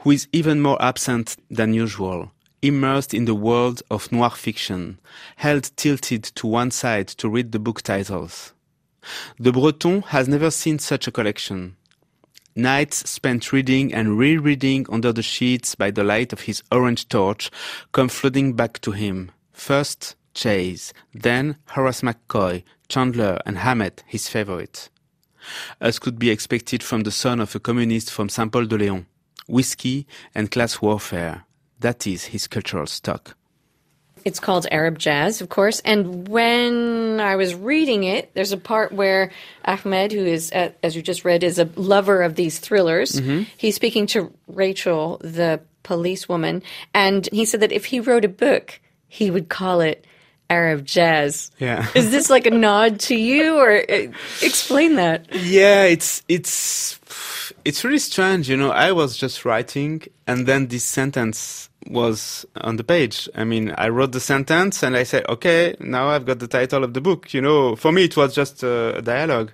who 0.00 0.12
is 0.12 0.28
even 0.32 0.60
more 0.60 0.80
absent 0.80 1.36
than 1.50 1.74
usual, 1.74 2.30
immersed 2.62 3.12
in 3.12 3.24
the 3.24 3.34
world 3.34 3.82
of 3.90 4.10
noir 4.12 4.30
fiction, 4.30 5.00
held 5.36 5.76
tilted 5.76 6.22
to 6.22 6.46
one 6.46 6.70
side 6.70 7.08
to 7.08 7.28
read 7.28 7.52
the 7.52 7.58
book 7.58 7.82
titles. 7.82 8.53
The 9.38 9.52
Breton 9.52 10.02
has 10.02 10.28
never 10.28 10.50
seen 10.50 10.78
such 10.78 11.06
a 11.06 11.12
collection. 11.12 11.76
Nights 12.56 13.10
spent 13.10 13.52
reading 13.52 13.92
and 13.92 14.16
rereading 14.16 14.86
under 14.88 15.12
the 15.12 15.22
sheets 15.22 15.74
by 15.74 15.90
the 15.90 16.04
light 16.04 16.32
of 16.32 16.42
his 16.42 16.62
orange 16.70 17.08
torch 17.08 17.50
come 17.90 18.08
flooding 18.08 18.52
back 18.52 18.80
to 18.82 18.92
him. 18.92 19.32
First, 19.52 20.14
Chase, 20.34 20.92
then 21.12 21.56
Horace 21.70 22.02
McCoy, 22.02 22.62
Chandler, 22.88 23.40
and 23.44 23.58
Hammett, 23.58 24.04
his 24.06 24.28
favorite. 24.28 24.88
As 25.80 25.98
could 25.98 26.18
be 26.18 26.30
expected 26.30 26.82
from 26.82 27.02
the 27.02 27.10
son 27.10 27.40
of 27.40 27.54
a 27.54 27.60
communist 27.60 28.10
from 28.10 28.28
Saint-Pol-de-Léon. 28.28 29.06
Whiskey 29.46 30.06
and 30.34 30.50
class 30.50 30.80
warfare. 30.80 31.44
That 31.80 32.06
is 32.06 32.26
his 32.26 32.46
cultural 32.46 32.86
stock. 32.86 33.36
It's 34.24 34.40
called 34.40 34.66
Arab 34.70 34.98
Jazz, 34.98 35.40
of 35.40 35.50
course. 35.50 35.80
And 35.80 36.26
when 36.28 37.20
I 37.20 37.36
was 37.36 37.54
reading 37.54 38.04
it, 38.04 38.30
there's 38.34 38.52
a 38.52 38.56
part 38.56 38.92
where 38.92 39.30
Ahmed, 39.64 40.12
who 40.12 40.24
is, 40.24 40.50
uh, 40.52 40.70
as 40.82 40.96
you 40.96 41.02
just 41.02 41.24
read, 41.24 41.44
is 41.44 41.58
a 41.58 41.68
lover 41.76 42.22
of 42.22 42.34
these 42.34 42.58
thrillers. 42.58 43.12
Mm-hmm. 43.20 43.42
He's 43.56 43.74
speaking 43.74 44.06
to 44.08 44.32
Rachel, 44.46 45.18
the 45.22 45.60
policewoman, 45.82 46.62
and 46.94 47.28
he 47.32 47.44
said 47.44 47.60
that 47.60 47.72
if 47.72 47.84
he 47.84 48.00
wrote 48.00 48.24
a 48.24 48.28
book, 48.28 48.80
he 49.08 49.30
would 49.30 49.50
call 49.50 49.80
it 49.80 50.06
Arab 50.48 50.84
Jazz. 50.84 51.50
Yeah. 51.58 51.86
is 51.94 52.10
this 52.10 52.30
like 52.30 52.46
a 52.46 52.50
nod 52.50 53.00
to 53.00 53.14
you, 53.14 53.56
or 53.56 53.72
uh, 53.72 54.08
explain 54.42 54.96
that? 54.96 55.26
Yeah, 55.34 55.84
it's 55.84 56.22
it's 56.28 56.98
it's 57.64 57.84
really 57.84 57.98
strange. 57.98 58.48
You 58.48 58.56
know, 58.56 58.70
I 58.70 58.92
was 58.92 59.16
just 59.16 59.44
writing, 59.44 60.02
and 60.26 60.46
then 60.46 60.68
this 60.68 60.84
sentence 60.84 61.68
was 61.88 62.46
on 62.56 62.76
the 62.76 62.84
page. 62.84 63.28
I 63.34 63.44
mean, 63.44 63.74
I 63.76 63.88
wrote 63.88 64.12
the 64.12 64.20
sentence 64.20 64.82
and 64.82 64.96
I 64.96 65.02
said, 65.04 65.26
okay, 65.28 65.76
now 65.80 66.08
I've 66.08 66.26
got 66.26 66.38
the 66.38 66.48
title 66.48 66.84
of 66.84 66.94
the 66.94 67.00
book. 67.00 67.34
You 67.34 67.40
know, 67.40 67.76
for 67.76 67.92
me, 67.92 68.04
it 68.04 68.16
was 68.16 68.34
just 68.34 68.62
a, 68.62 69.00
dialogue 69.02 69.52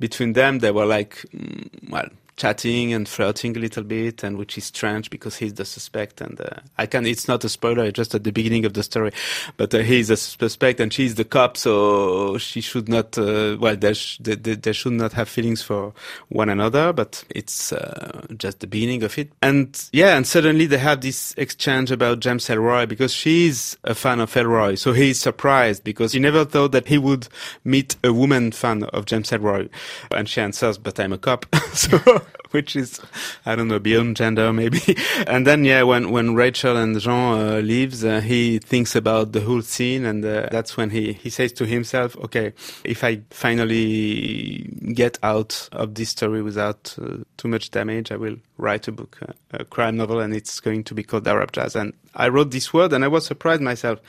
between 0.00 0.32
them. 0.32 0.58
They 0.58 0.70
were 0.70 0.86
like, 0.86 1.24
mm, 1.34 1.68
well, 1.90 2.08
chatting 2.38 2.94
and 2.94 3.08
flirting 3.08 3.56
a 3.56 3.60
little 3.60 3.82
bit, 3.82 4.22
and 4.22 4.38
which 4.38 4.56
is 4.56 4.64
strange 4.64 5.10
because 5.10 5.36
he's 5.36 5.54
the 5.54 5.64
suspect. 5.64 6.20
And 6.20 6.40
uh, 6.40 6.60
I 6.78 6.86
can, 6.86 7.04
it's 7.04 7.28
not 7.28 7.44
a 7.44 7.48
spoiler, 7.48 7.90
just 7.90 8.14
at 8.14 8.24
the 8.24 8.30
beginning 8.32 8.64
of 8.64 8.72
the 8.72 8.82
story, 8.82 9.12
but 9.56 9.74
uh, 9.74 9.78
he's 9.78 10.08
a 10.08 10.16
suspect 10.16 10.80
and 10.80 10.92
she's 10.92 11.16
the 11.16 11.24
cop, 11.24 11.56
so 11.56 12.38
she 12.38 12.60
should 12.60 12.88
not, 12.88 13.18
uh, 13.18 13.56
well, 13.60 13.76
they, 13.76 13.92
sh- 13.92 14.18
they, 14.22 14.36
they, 14.36 14.72
should 14.72 14.92
not 14.92 15.12
have 15.12 15.28
feelings 15.28 15.60
for 15.60 15.92
one 16.28 16.48
another, 16.48 16.92
but 16.92 17.24
it's 17.30 17.72
uh, 17.72 18.24
just 18.36 18.60
the 18.60 18.66
beginning 18.66 19.02
of 19.02 19.18
it. 19.18 19.32
And 19.42 19.88
yeah, 19.92 20.16
and 20.16 20.26
suddenly 20.26 20.66
they 20.66 20.78
have 20.78 21.00
this 21.00 21.34
exchange 21.36 21.90
about 21.90 22.20
James 22.20 22.46
Ellroy 22.46 22.88
because 22.88 23.12
she's 23.12 23.76
a 23.82 23.94
fan 23.94 24.20
of 24.20 24.32
Ellroy, 24.32 24.78
so 24.78 24.92
he's 24.92 25.18
surprised 25.18 25.82
because 25.82 26.12
he 26.12 26.20
never 26.20 26.44
thought 26.44 26.70
that 26.70 26.86
he 26.86 26.98
would 26.98 27.26
meet 27.64 27.96
a 28.04 28.12
woman 28.12 28.52
fan 28.52 28.84
of 28.84 29.06
James 29.06 29.30
Ellroy. 29.30 29.68
And 30.12 30.28
she 30.28 30.40
answers, 30.40 30.78
but 30.78 31.00
I'm 31.00 31.12
a 31.12 31.18
cop. 31.18 31.46
so 31.72 31.98
which 32.50 32.76
is 32.76 33.00
I 33.44 33.54
don't 33.54 33.68
know 33.68 33.78
beyond 33.78 34.16
gender 34.16 34.52
maybe. 34.52 34.96
and 35.26 35.46
then 35.46 35.64
yeah, 35.64 35.82
when 35.82 36.10
when 36.10 36.34
Rachel 36.34 36.76
and 36.76 36.98
Jean 36.98 37.38
uh, 37.38 37.60
leaves, 37.60 38.04
uh, 38.04 38.20
he 38.20 38.58
thinks 38.58 38.94
about 38.94 39.32
the 39.32 39.40
whole 39.40 39.62
scene, 39.62 40.04
and 40.04 40.24
uh, 40.24 40.48
that's 40.50 40.76
when 40.76 40.90
he 40.90 41.12
he 41.12 41.30
says 41.30 41.52
to 41.54 41.66
himself, 41.66 42.16
okay, 42.16 42.52
if 42.84 43.04
I 43.04 43.20
finally 43.30 44.70
get 44.94 45.18
out 45.22 45.68
of 45.72 45.94
this 45.94 46.10
story 46.10 46.42
without 46.42 46.94
uh, 47.00 47.18
too 47.36 47.48
much 47.48 47.70
damage, 47.70 48.12
I 48.12 48.16
will 48.16 48.36
write 48.56 48.88
a 48.88 48.92
book, 48.92 49.18
uh, 49.22 49.32
a 49.52 49.64
crime 49.64 49.96
novel, 49.96 50.20
and 50.20 50.34
it's 50.34 50.60
going 50.60 50.84
to 50.84 50.94
be 50.94 51.02
called 51.02 51.26
Arab 51.28 51.52
Jazz. 51.52 51.76
And 51.76 51.92
I 52.14 52.28
wrote 52.28 52.50
this 52.50 52.72
word, 52.72 52.92
and 52.92 53.04
I 53.04 53.08
was 53.08 53.26
surprised 53.26 53.62
myself, 53.62 54.00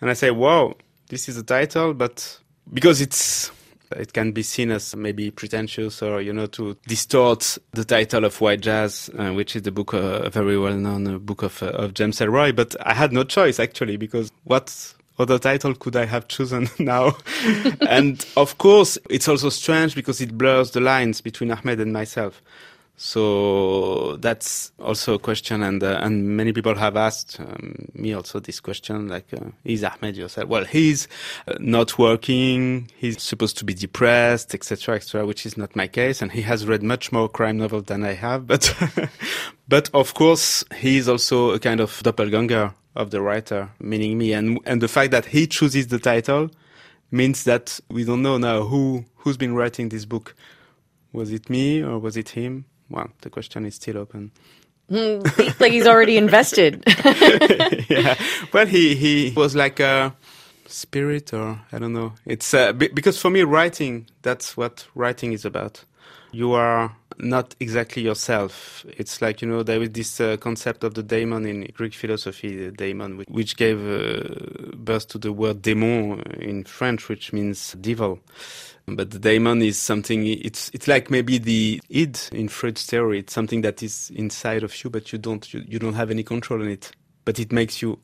and 0.00 0.10
I 0.10 0.14
say, 0.14 0.30
wow, 0.30 0.74
this 1.08 1.28
is 1.28 1.36
a 1.36 1.42
title, 1.42 1.94
but 1.94 2.38
because 2.72 3.00
it's 3.00 3.50
it 3.96 4.12
can 4.12 4.32
be 4.32 4.42
seen 4.42 4.70
as 4.70 4.94
maybe 4.96 5.30
pretentious 5.30 6.02
or, 6.02 6.20
you 6.20 6.32
know, 6.32 6.46
to 6.46 6.76
distort 6.86 7.58
the 7.72 7.84
title 7.84 8.24
of 8.24 8.40
White 8.40 8.60
Jazz, 8.60 9.10
uh, 9.18 9.30
which 9.32 9.56
is 9.56 9.62
the 9.62 9.72
book, 9.72 9.94
uh, 9.94 10.22
a 10.24 10.30
very 10.30 10.58
well 10.58 10.74
known 10.76 11.06
uh, 11.06 11.18
book 11.18 11.42
of, 11.42 11.62
uh, 11.62 11.66
of 11.66 11.94
James 11.94 12.18
Ellroy. 12.18 12.54
But 12.54 12.74
I 12.86 12.94
had 12.94 13.12
no 13.12 13.24
choice 13.24 13.58
actually, 13.60 13.96
because 13.96 14.30
what 14.44 14.94
other 15.18 15.38
title 15.38 15.74
could 15.74 15.96
I 15.96 16.06
have 16.06 16.28
chosen 16.28 16.68
now? 16.78 17.16
and 17.88 18.24
of 18.36 18.58
course, 18.58 18.98
it's 19.10 19.28
also 19.28 19.48
strange 19.48 19.94
because 19.94 20.20
it 20.20 20.36
blurs 20.36 20.70
the 20.72 20.80
lines 20.80 21.20
between 21.20 21.50
Ahmed 21.50 21.80
and 21.80 21.92
myself. 21.92 22.42
So 22.96 24.16
that's 24.18 24.70
also 24.78 25.14
a 25.14 25.18
question, 25.18 25.62
and 25.62 25.82
uh, 25.82 25.98
and 26.02 26.36
many 26.36 26.52
people 26.52 26.74
have 26.76 26.96
asked 26.96 27.40
um, 27.40 27.88
me 27.94 28.12
also 28.12 28.38
this 28.38 28.60
question, 28.60 29.08
like, 29.08 29.26
uh, 29.32 29.46
is 29.64 29.82
Ahmed 29.82 30.16
yourself? 30.16 30.48
Well, 30.48 30.64
he's 30.64 31.08
uh, 31.48 31.54
not 31.58 31.98
working. 31.98 32.88
He's 32.94 33.20
supposed 33.20 33.58
to 33.58 33.64
be 33.64 33.74
depressed, 33.74 34.54
etc., 34.54 34.96
etc., 34.96 35.26
which 35.26 35.46
is 35.46 35.56
not 35.56 35.74
my 35.74 35.88
case, 35.88 36.22
and 36.22 36.30
he 36.30 36.42
has 36.42 36.66
read 36.66 36.82
much 36.82 37.10
more 37.10 37.28
crime 37.28 37.56
novels 37.56 37.84
than 37.84 38.04
I 38.04 38.12
have. 38.12 38.46
But 38.46 38.72
but 39.68 39.90
of 39.94 40.14
course, 40.14 40.62
he 40.76 40.98
is 40.98 41.08
also 41.08 41.50
a 41.50 41.58
kind 41.58 41.80
of 41.80 41.98
doppelganger 42.04 42.74
of 42.94 43.10
the 43.10 43.22
writer, 43.22 43.70
meaning 43.80 44.18
me, 44.18 44.32
and 44.32 44.60
and 44.64 44.80
the 44.82 44.88
fact 44.88 45.10
that 45.10 45.26
he 45.26 45.46
chooses 45.46 45.88
the 45.88 45.98
title 45.98 46.50
means 47.10 47.44
that 47.44 47.80
we 47.90 48.04
don't 48.04 48.22
know 48.22 48.38
now 48.38 48.62
who 48.62 49.06
who's 49.16 49.36
been 49.36 49.54
writing 49.54 49.88
this 49.88 50.04
book. 50.04 50.34
Was 51.12 51.32
it 51.32 51.50
me 51.50 51.82
or 51.82 51.98
was 51.98 52.16
it 52.16 52.30
him? 52.30 52.64
Well, 52.92 53.10
the 53.22 53.30
question 53.30 53.66
is 53.66 53.74
still 53.74 53.98
open. 53.98 54.30
Hmm, 54.88 55.20
like 55.60 55.72
he's 55.72 55.86
already 55.86 56.16
invested. 56.16 56.84
yeah. 57.88 58.16
Well, 58.52 58.66
he, 58.66 58.94
he 58.94 59.32
was 59.36 59.54
like 59.56 59.80
a 59.80 60.14
spirit, 60.66 61.32
or 61.32 61.60
I 61.72 61.78
don't 61.78 61.92
know. 61.92 62.12
It's 62.26 62.52
uh, 62.52 62.72
b- 62.72 62.88
because 62.92 63.18
for 63.20 63.30
me, 63.30 63.42
writing, 63.42 64.06
that's 64.22 64.56
what 64.56 64.86
writing 64.94 65.32
is 65.32 65.44
about. 65.44 65.84
You 66.32 66.52
are 66.52 66.96
not 67.18 67.54
exactly 67.60 68.02
yourself. 68.02 68.86
It's 68.88 69.20
like, 69.20 69.42
you 69.42 69.48
know, 69.48 69.62
there 69.62 69.82
is 69.82 69.90
this 69.90 70.18
uh, 70.18 70.38
concept 70.38 70.82
of 70.82 70.94
the 70.94 71.02
daemon 71.02 71.44
in 71.44 71.70
Greek 71.74 71.92
philosophy, 71.94 72.56
the 72.56 72.70
daemon, 72.70 73.22
which 73.28 73.56
gave 73.56 73.78
uh, 73.80 74.74
birth 74.74 75.08
to 75.08 75.18
the 75.18 75.30
word 75.30 75.60
démon 75.62 76.26
in 76.38 76.64
French, 76.64 77.08
which 77.08 77.32
means 77.32 77.74
devil. 77.74 78.18
But 78.86 79.10
the 79.10 79.18
daemon 79.18 79.60
is 79.60 79.78
something, 79.78 80.26
it's, 80.26 80.70
it's 80.72 80.88
like 80.88 81.10
maybe 81.10 81.36
the 81.38 81.80
id 81.90 82.18
in 82.32 82.48
Freud's 82.48 82.84
theory. 82.86 83.20
It's 83.20 83.34
something 83.34 83.60
that 83.60 83.82
is 83.82 84.10
inside 84.14 84.62
of 84.62 84.82
you, 84.82 84.88
but 84.90 85.12
you 85.12 85.18
don't, 85.18 85.52
you, 85.52 85.62
you 85.68 85.78
don't 85.78 85.94
have 85.94 86.10
any 86.10 86.22
control 86.22 86.62
on 86.62 86.68
it. 86.68 86.92
But 87.24 87.38
it 87.38 87.52
makes 87.52 87.82
you 87.82 87.98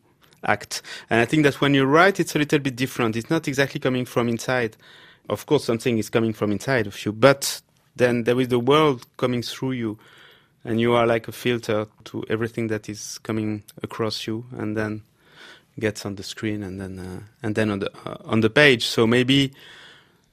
act. 0.44 0.82
And 1.08 1.20
I 1.20 1.24
think 1.24 1.44
that 1.44 1.60
when 1.60 1.74
you 1.74 1.86
write, 1.86 2.20
it's 2.20 2.36
a 2.36 2.38
little 2.38 2.58
bit 2.58 2.76
different. 2.76 3.16
It's 3.16 3.30
not 3.30 3.48
exactly 3.48 3.80
coming 3.80 4.04
from 4.04 4.28
inside. 4.28 4.76
Of 5.28 5.46
course, 5.46 5.64
something 5.64 5.98
is 5.98 6.10
coming 6.10 6.32
from 6.32 6.52
inside 6.52 6.86
of 6.86 7.04
you, 7.04 7.12
but 7.12 7.60
then 7.98 8.24
there 8.24 8.40
is 8.40 8.48
the 8.48 8.58
world 8.58 9.06
coming 9.16 9.42
through 9.42 9.72
you. 9.72 9.98
And 10.64 10.80
you 10.80 10.94
are 10.94 11.06
like 11.06 11.28
a 11.28 11.32
filter 11.32 11.86
to 12.04 12.24
everything 12.28 12.66
that 12.68 12.88
is 12.88 13.18
coming 13.18 13.62
across 13.82 14.26
you 14.26 14.44
and 14.56 14.76
then 14.76 15.02
gets 15.78 16.04
on 16.04 16.16
the 16.16 16.22
screen 16.22 16.62
and 16.62 16.80
then, 16.80 16.98
uh, 16.98 17.20
and 17.42 17.54
then 17.54 17.70
on 17.70 17.78
the, 17.78 17.90
uh, 18.04 18.16
on 18.24 18.40
the 18.40 18.50
page. 18.50 18.84
So 18.84 19.06
maybe, 19.06 19.52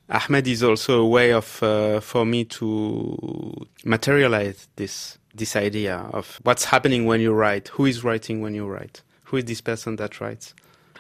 Ahmed 0.10 0.48
is 0.48 0.64
also 0.64 1.02
a 1.02 1.08
way 1.08 1.32
of 1.32 1.64
uh, 1.64 2.00
for 2.00 2.26
me 2.26 2.46
to 2.46 3.68
materialize 3.84 4.68
this 4.76 5.18
this 5.34 5.56
idea 5.56 5.98
of 6.14 6.40
what's 6.44 6.64
happening 6.66 7.06
when 7.06 7.20
you 7.20 7.34
write, 7.34 7.68
who 7.70 7.86
is 7.86 8.04
writing 8.04 8.42
when 8.42 8.54
you 8.54 8.66
write, 8.66 9.02
who 9.24 9.38
is 9.38 9.46
this 9.46 9.60
person 9.62 9.98
that 9.98 10.22
writes. 10.22 10.54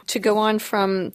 To 0.07 0.19
go 0.19 0.37
on 0.37 0.59
from 0.59 1.13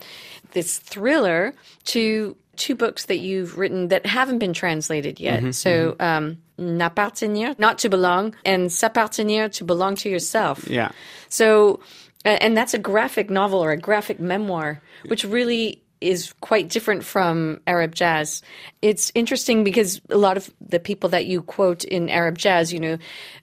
this 0.52 0.78
thriller 0.78 1.52
to 1.86 2.34
two 2.60 2.76
books 2.76 3.06
that 3.06 3.18
you've 3.18 3.58
written 3.58 3.88
that 3.88 4.06
haven't 4.06 4.38
been 4.38 4.52
translated 4.52 5.18
yet. 5.18 5.40
Mm-hmm, 5.40 5.50
so, 5.50 5.92
mm-hmm. 5.92 6.02
um, 6.02 6.38
N'appartenir, 6.58 7.58
not 7.58 7.78
to 7.78 7.88
belong, 7.88 8.36
and 8.44 8.68
S'appartenir, 8.68 9.50
to 9.54 9.64
belong 9.64 9.96
to 9.96 10.10
yourself. 10.10 10.68
Yeah. 10.68 10.92
So, 11.30 11.80
and 12.24 12.54
that's 12.54 12.74
a 12.74 12.78
graphic 12.78 13.30
novel 13.30 13.64
or 13.64 13.72
a 13.72 13.78
graphic 13.78 14.20
memoir, 14.20 14.82
which 15.06 15.24
really 15.24 15.79
is 16.00 16.32
quite 16.40 16.68
different 16.68 17.04
from 17.04 17.60
Arab 17.66 17.94
jazz. 17.94 18.42
It's 18.80 19.12
interesting 19.14 19.64
because 19.64 20.00
a 20.08 20.16
lot 20.16 20.36
of 20.36 20.50
the 20.60 20.80
people 20.80 21.10
that 21.10 21.26
you 21.26 21.42
quote 21.42 21.84
in 21.84 22.08
Arab 22.08 22.38
jazz, 22.38 22.72
you 22.72 22.80
know, 22.80 22.98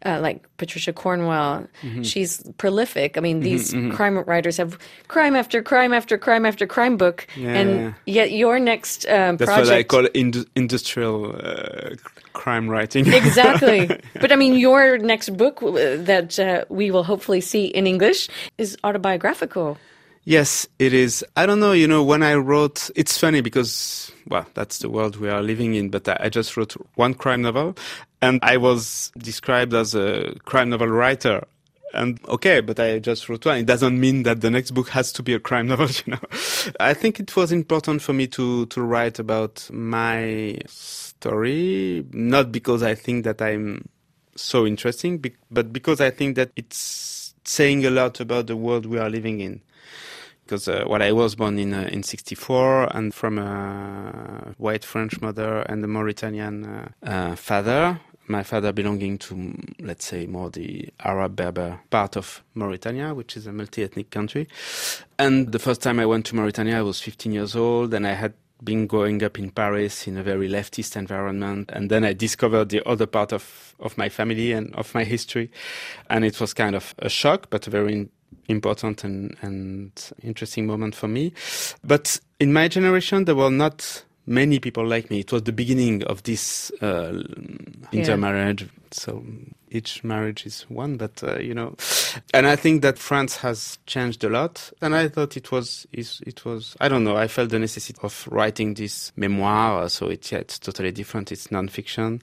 uh, 0.06 0.20
like 0.22 0.46
Patricia 0.58 0.92
Cornwell, 0.92 1.68
mm-hmm. 1.84 2.02
she's 2.02 2.44
prolific. 2.58 3.18
I 3.18 3.22
mean, 3.22 3.42
these 3.42 3.72
mm-hmm, 3.72 3.88
mm-hmm. 3.88 3.96
crime 3.96 4.18
writers 4.18 4.58
have 4.58 4.80
crime 5.08 5.36
after 5.36 5.62
crime 5.62 5.94
after 5.94 6.18
crime 6.18 6.46
after 6.46 6.66
crime 6.66 6.98
book, 6.98 7.28
yeah, 7.36 7.54
and 7.54 7.96
yet 8.06 8.32
your 8.32 8.60
next 8.60 9.06
uh, 9.06 9.34
That's 9.34 9.46
project. 9.46 9.68
what 9.68 9.78
I 9.78 9.84
call 9.84 10.06
ind- 10.14 10.48
industrial 10.56 11.36
uh, 11.36 11.96
crime 12.34 12.70
writing. 12.70 13.12
exactly. 13.14 13.88
But 14.20 14.32
I 14.32 14.36
mean, 14.36 14.56
your 14.56 14.98
next 14.98 15.30
book 15.38 15.62
uh, 15.62 15.98
that 16.06 16.40
uh, 16.40 16.66
we 16.70 16.90
will 16.90 17.04
hopefully 17.04 17.42
see 17.42 17.66
in 17.66 17.86
English 17.86 18.30
is 18.58 18.78
autobiographical. 18.84 19.78
Yes, 20.28 20.68
it 20.78 20.92
is. 20.92 21.24
I 21.38 21.46
don't 21.46 21.62
know, 21.62 21.72
you 21.72 21.88
know, 21.88 22.04
when 22.04 22.22
I 22.22 22.34
wrote, 22.36 22.90
it's 22.98 23.18
funny 23.18 23.40
because, 23.40 24.12
well, 24.28 24.46
that's 24.56 24.80
the 24.80 24.90
world 24.90 25.16
we 25.16 25.30
are 25.30 25.42
living 25.42 25.74
in, 25.76 25.90
but 25.90 26.06
I 26.10 26.28
just 26.28 26.58
wrote 26.58 26.74
one 26.96 27.14
crime 27.14 27.44
novel 27.44 27.78
and 28.22 28.38
I 28.44 28.58
was 28.58 29.10
described 29.18 29.74
as 29.74 29.96
a 29.96 30.36
crime 30.44 30.70
novel 30.72 30.90
writer 30.90 31.46
And 31.94 32.20
okay, 32.28 32.60
but 32.60 32.78
I 32.78 33.00
just 33.00 33.30
wrote 33.30 33.46
one. 33.46 33.60
It 33.60 33.68
doesn't 33.68 33.98
mean 33.98 34.24
that 34.24 34.42
the 34.42 34.52
next 34.52 34.72
book 34.72 34.90
has 34.90 35.14
to 35.14 35.24
be 35.24 35.34
a 35.34 35.40
crime 35.40 35.68
novel, 35.74 35.88
you 36.06 36.12
know. 36.12 36.20
I 36.78 36.94
think 36.94 37.22
it 37.22 37.34
was 37.38 37.54
important 37.54 38.02
for 38.02 38.12
me 38.12 38.28
to, 38.28 38.66
to 38.66 38.82
write 38.82 39.20
about 39.20 39.70
my 39.72 40.60
story, 40.68 42.06
not 42.12 42.52
because 42.52 42.84
I 42.84 42.96
think 42.96 43.24
that 43.24 43.42
I'm 43.42 43.88
so 44.36 44.68
interesting, 44.68 45.24
but 45.50 45.72
because 45.72 46.02
I 46.02 46.10
think 46.10 46.36
that 46.36 46.52
it's 46.58 47.34
saying 47.46 47.86
a 47.86 47.90
lot 47.90 48.20
about 48.20 48.48
the 48.48 48.58
world 48.58 48.86
we 48.86 48.98
are 48.98 49.10
living 49.10 49.40
in. 49.40 49.62
Because 50.48 50.70
uh, 50.70 50.86
well, 50.88 51.04
I 51.04 51.12
was 51.12 51.36
born 51.36 51.60
in 51.60 51.74
uh, 51.74 51.90
in 51.92 52.04
'64 52.04 52.96
and 52.96 53.14
from 53.14 53.38
a 53.38 54.54
white 54.58 54.86
French 54.86 55.20
mother 55.20 55.60
and 55.64 55.84
a 55.84 55.88
Mauritanian 55.88 56.66
uh, 56.66 56.88
uh, 57.04 57.36
father. 57.36 58.00
My 58.30 58.44
father 58.44 58.74
belonging 58.74 59.18
to, 59.20 59.54
let's 59.80 60.06
say, 60.06 60.26
more 60.26 60.50
the 60.50 60.90
Arab 61.02 61.36
Berber 61.38 61.80
part 61.90 62.18
of 62.18 62.44
Mauritania, 62.56 63.14
which 63.14 63.38
is 63.38 63.48
a 63.48 63.54
multi-ethnic 63.54 64.10
country. 64.10 64.48
And 65.18 65.52
the 65.54 65.60
first 65.60 65.82
time 65.82 65.98
I 66.00 66.06
went 66.06 66.26
to 66.26 66.36
Mauritania, 66.36 66.80
I 66.80 66.82
was 66.82 67.00
15 67.00 67.32
years 67.32 67.56
old, 67.56 67.94
and 67.94 68.06
I 68.06 68.14
had 68.14 68.34
been 68.64 68.88
growing 68.88 69.24
up 69.24 69.38
in 69.38 69.52
Paris 69.52 70.08
in 70.08 70.18
a 70.18 70.24
very 70.24 70.50
leftist 70.50 70.96
environment. 70.96 71.70
And 71.74 71.90
then 71.90 72.04
I 72.04 72.14
discovered 72.14 72.70
the 72.70 72.86
other 72.86 73.06
part 73.06 73.32
of, 73.32 73.76
of 73.80 73.98
my 73.98 74.10
family 74.10 74.52
and 74.52 74.76
of 74.76 74.94
my 74.94 75.04
history. 75.04 75.50
And 76.10 76.26
it 76.26 76.40
was 76.42 76.54
kind 76.54 76.76
of 76.76 76.96
a 77.00 77.10
shock, 77.10 77.50
but 77.50 77.68
a 77.68 77.70
very 77.70 78.10
important 78.48 79.04
and, 79.04 79.36
and 79.42 80.12
interesting 80.24 80.66
moment 80.66 80.96
for 80.96 81.08
me. 81.08 81.34
But 81.84 82.20
in 82.40 82.54
my 82.54 82.68
generation, 82.68 83.26
there 83.26 83.36
were 83.36 83.52
not 83.52 84.04
many 84.28 84.60
people 84.60 84.86
like 84.86 85.10
me. 85.10 85.22
It 85.22 85.32
was 85.32 85.44
the 85.44 85.54
beginning 85.54 86.04
of 86.04 86.24
this 86.24 86.72
uh, 86.82 87.24
intermarriage. 87.92 88.62
Yeah. 88.62 88.68
So 88.92 89.24
each 89.70 90.02
marriage 90.04 90.46
is 90.46 90.62
one, 90.70 90.96
but 90.96 91.22
uh, 91.22 91.40
you 91.40 91.54
know, 91.54 91.76
and 92.34 92.48
I 92.48 92.56
think 92.56 92.82
that 92.84 92.98
France 92.98 93.36
has 93.38 93.80
changed 93.86 94.24
a 94.24 94.30
lot. 94.30 94.72
And 94.82 94.96
I 94.96 95.10
thought 95.10 95.36
it 95.36 95.52
was, 95.52 95.86
it 95.92 96.46
was, 96.46 96.78
I 96.80 96.88
don't 96.88 97.04
know, 97.04 97.18
I 97.18 97.28
felt 97.28 97.50
the 97.50 97.60
necessity 97.60 98.00
of 98.02 98.28
writing 98.32 98.76
this 98.76 99.12
memoir. 99.18 99.90
So 99.90 100.08
it's, 100.08 100.32
yeah, 100.32 100.40
it's 100.40 100.58
totally 100.58 100.92
different. 100.92 101.32
It's 101.34 101.48
nonfiction, 101.48 102.22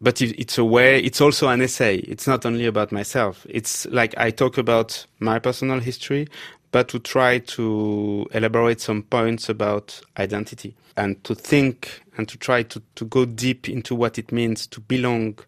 but 0.00 0.22
it, 0.22 0.40
it's 0.40 0.56
a 0.56 0.64
way, 0.64 1.00
it's 1.00 1.20
also 1.20 1.48
an 1.48 1.60
essay. 1.60 1.96
It's 1.96 2.26
not 2.26 2.46
only 2.46 2.64
about 2.64 2.92
myself. 2.92 3.46
It's 3.48 3.84
like 3.86 4.16
I 4.16 4.30
talk 4.30 4.56
about 4.56 5.04
my 5.20 5.38
personal 5.38 5.80
history, 5.80 6.28
but 6.72 6.88
to 6.88 6.98
try 6.98 7.38
to 7.38 8.26
elaborate 8.32 8.80
some 8.80 9.02
points 9.02 9.48
about 9.48 10.00
identity 10.18 10.74
and 10.96 11.22
to 11.24 11.34
think 11.34 12.02
and 12.16 12.28
to 12.28 12.38
try 12.38 12.62
to, 12.62 12.82
to 12.94 13.04
go 13.04 13.24
deep 13.24 13.68
into 13.68 13.94
what 13.94 14.18
it 14.18 14.32
means 14.32 14.66
to 14.66 14.80
belong 14.80 15.38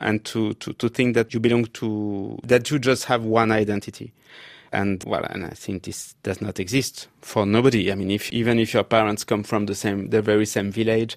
and 0.00 0.24
to, 0.24 0.54
to, 0.54 0.72
to 0.74 0.88
think 0.88 1.14
that 1.14 1.34
you 1.34 1.40
belong 1.40 1.66
to, 1.66 2.38
that 2.44 2.70
you 2.70 2.78
just 2.78 3.04
have 3.04 3.24
one 3.24 3.52
identity. 3.52 4.12
And 4.72 5.02
well, 5.06 5.24
and 5.30 5.44
I 5.44 5.50
think 5.50 5.84
this 5.84 6.14
does 6.22 6.40
not 6.42 6.58
exist 6.58 7.08
for 7.22 7.46
nobody. 7.46 7.92
I 7.92 7.94
mean, 7.94 8.10
if 8.10 8.32
even 8.32 8.58
if 8.58 8.74
your 8.74 8.82
parents 8.82 9.22
come 9.22 9.44
from 9.44 9.66
the 9.66 9.74
same, 9.74 10.10
the 10.10 10.20
very 10.20 10.44
same 10.44 10.72
village, 10.72 11.16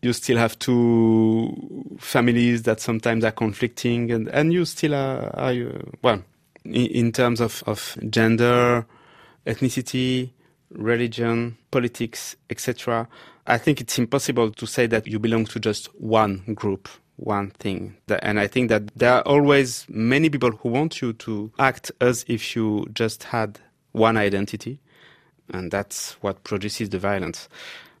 you 0.00 0.12
still 0.12 0.38
have 0.38 0.58
two 0.58 1.52
families 1.98 2.62
that 2.62 2.80
sometimes 2.80 3.24
are 3.24 3.32
conflicting, 3.32 4.12
and 4.12 4.28
and 4.28 4.52
you 4.52 4.64
still 4.64 4.94
are, 4.94 5.28
are 5.36 5.54
well, 6.02 6.22
in, 6.64 7.12
terms 7.12 7.40
of 7.40 7.62
of 7.66 7.96
gender, 8.10 8.86
ethnicity, 9.46 10.30
religion, 10.70 11.56
politics, 11.70 12.36
etc. 12.50 13.08
I 13.46 13.58
think 13.58 13.80
it's 13.80 13.98
impossible 13.98 14.50
to 14.52 14.66
say 14.66 14.86
that 14.86 15.06
you 15.06 15.18
belong 15.18 15.44
to 15.46 15.60
just 15.60 15.86
one 16.00 16.38
group, 16.54 16.88
one 17.16 17.50
thing. 17.50 17.96
And 18.22 18.40
I 18.40 18.46
think 18.46 18.70
that 18.70 18.88
there 18.96 19.12
are 19.12 19.22
always 19.22 19.86
many 19.88 20.30
people 20.30 20.50
who 20.50 20.70
want 20.70 21.02
you 21.02 21.12
to 21.12 21.52
act 21.58 21.92
as 22.00 22.24
if 22.26 22.56
you 22.56 22.86
just 22.92 23.24
had 23.24 23.60
one 23.92 24.16
identity. 24.16 24.80
And 25.50 25.70
that's 25.70 26.12
what 26.22 26.42
produces 26.44 26.88
the 26.88 26.98
violence. 26.98 27.48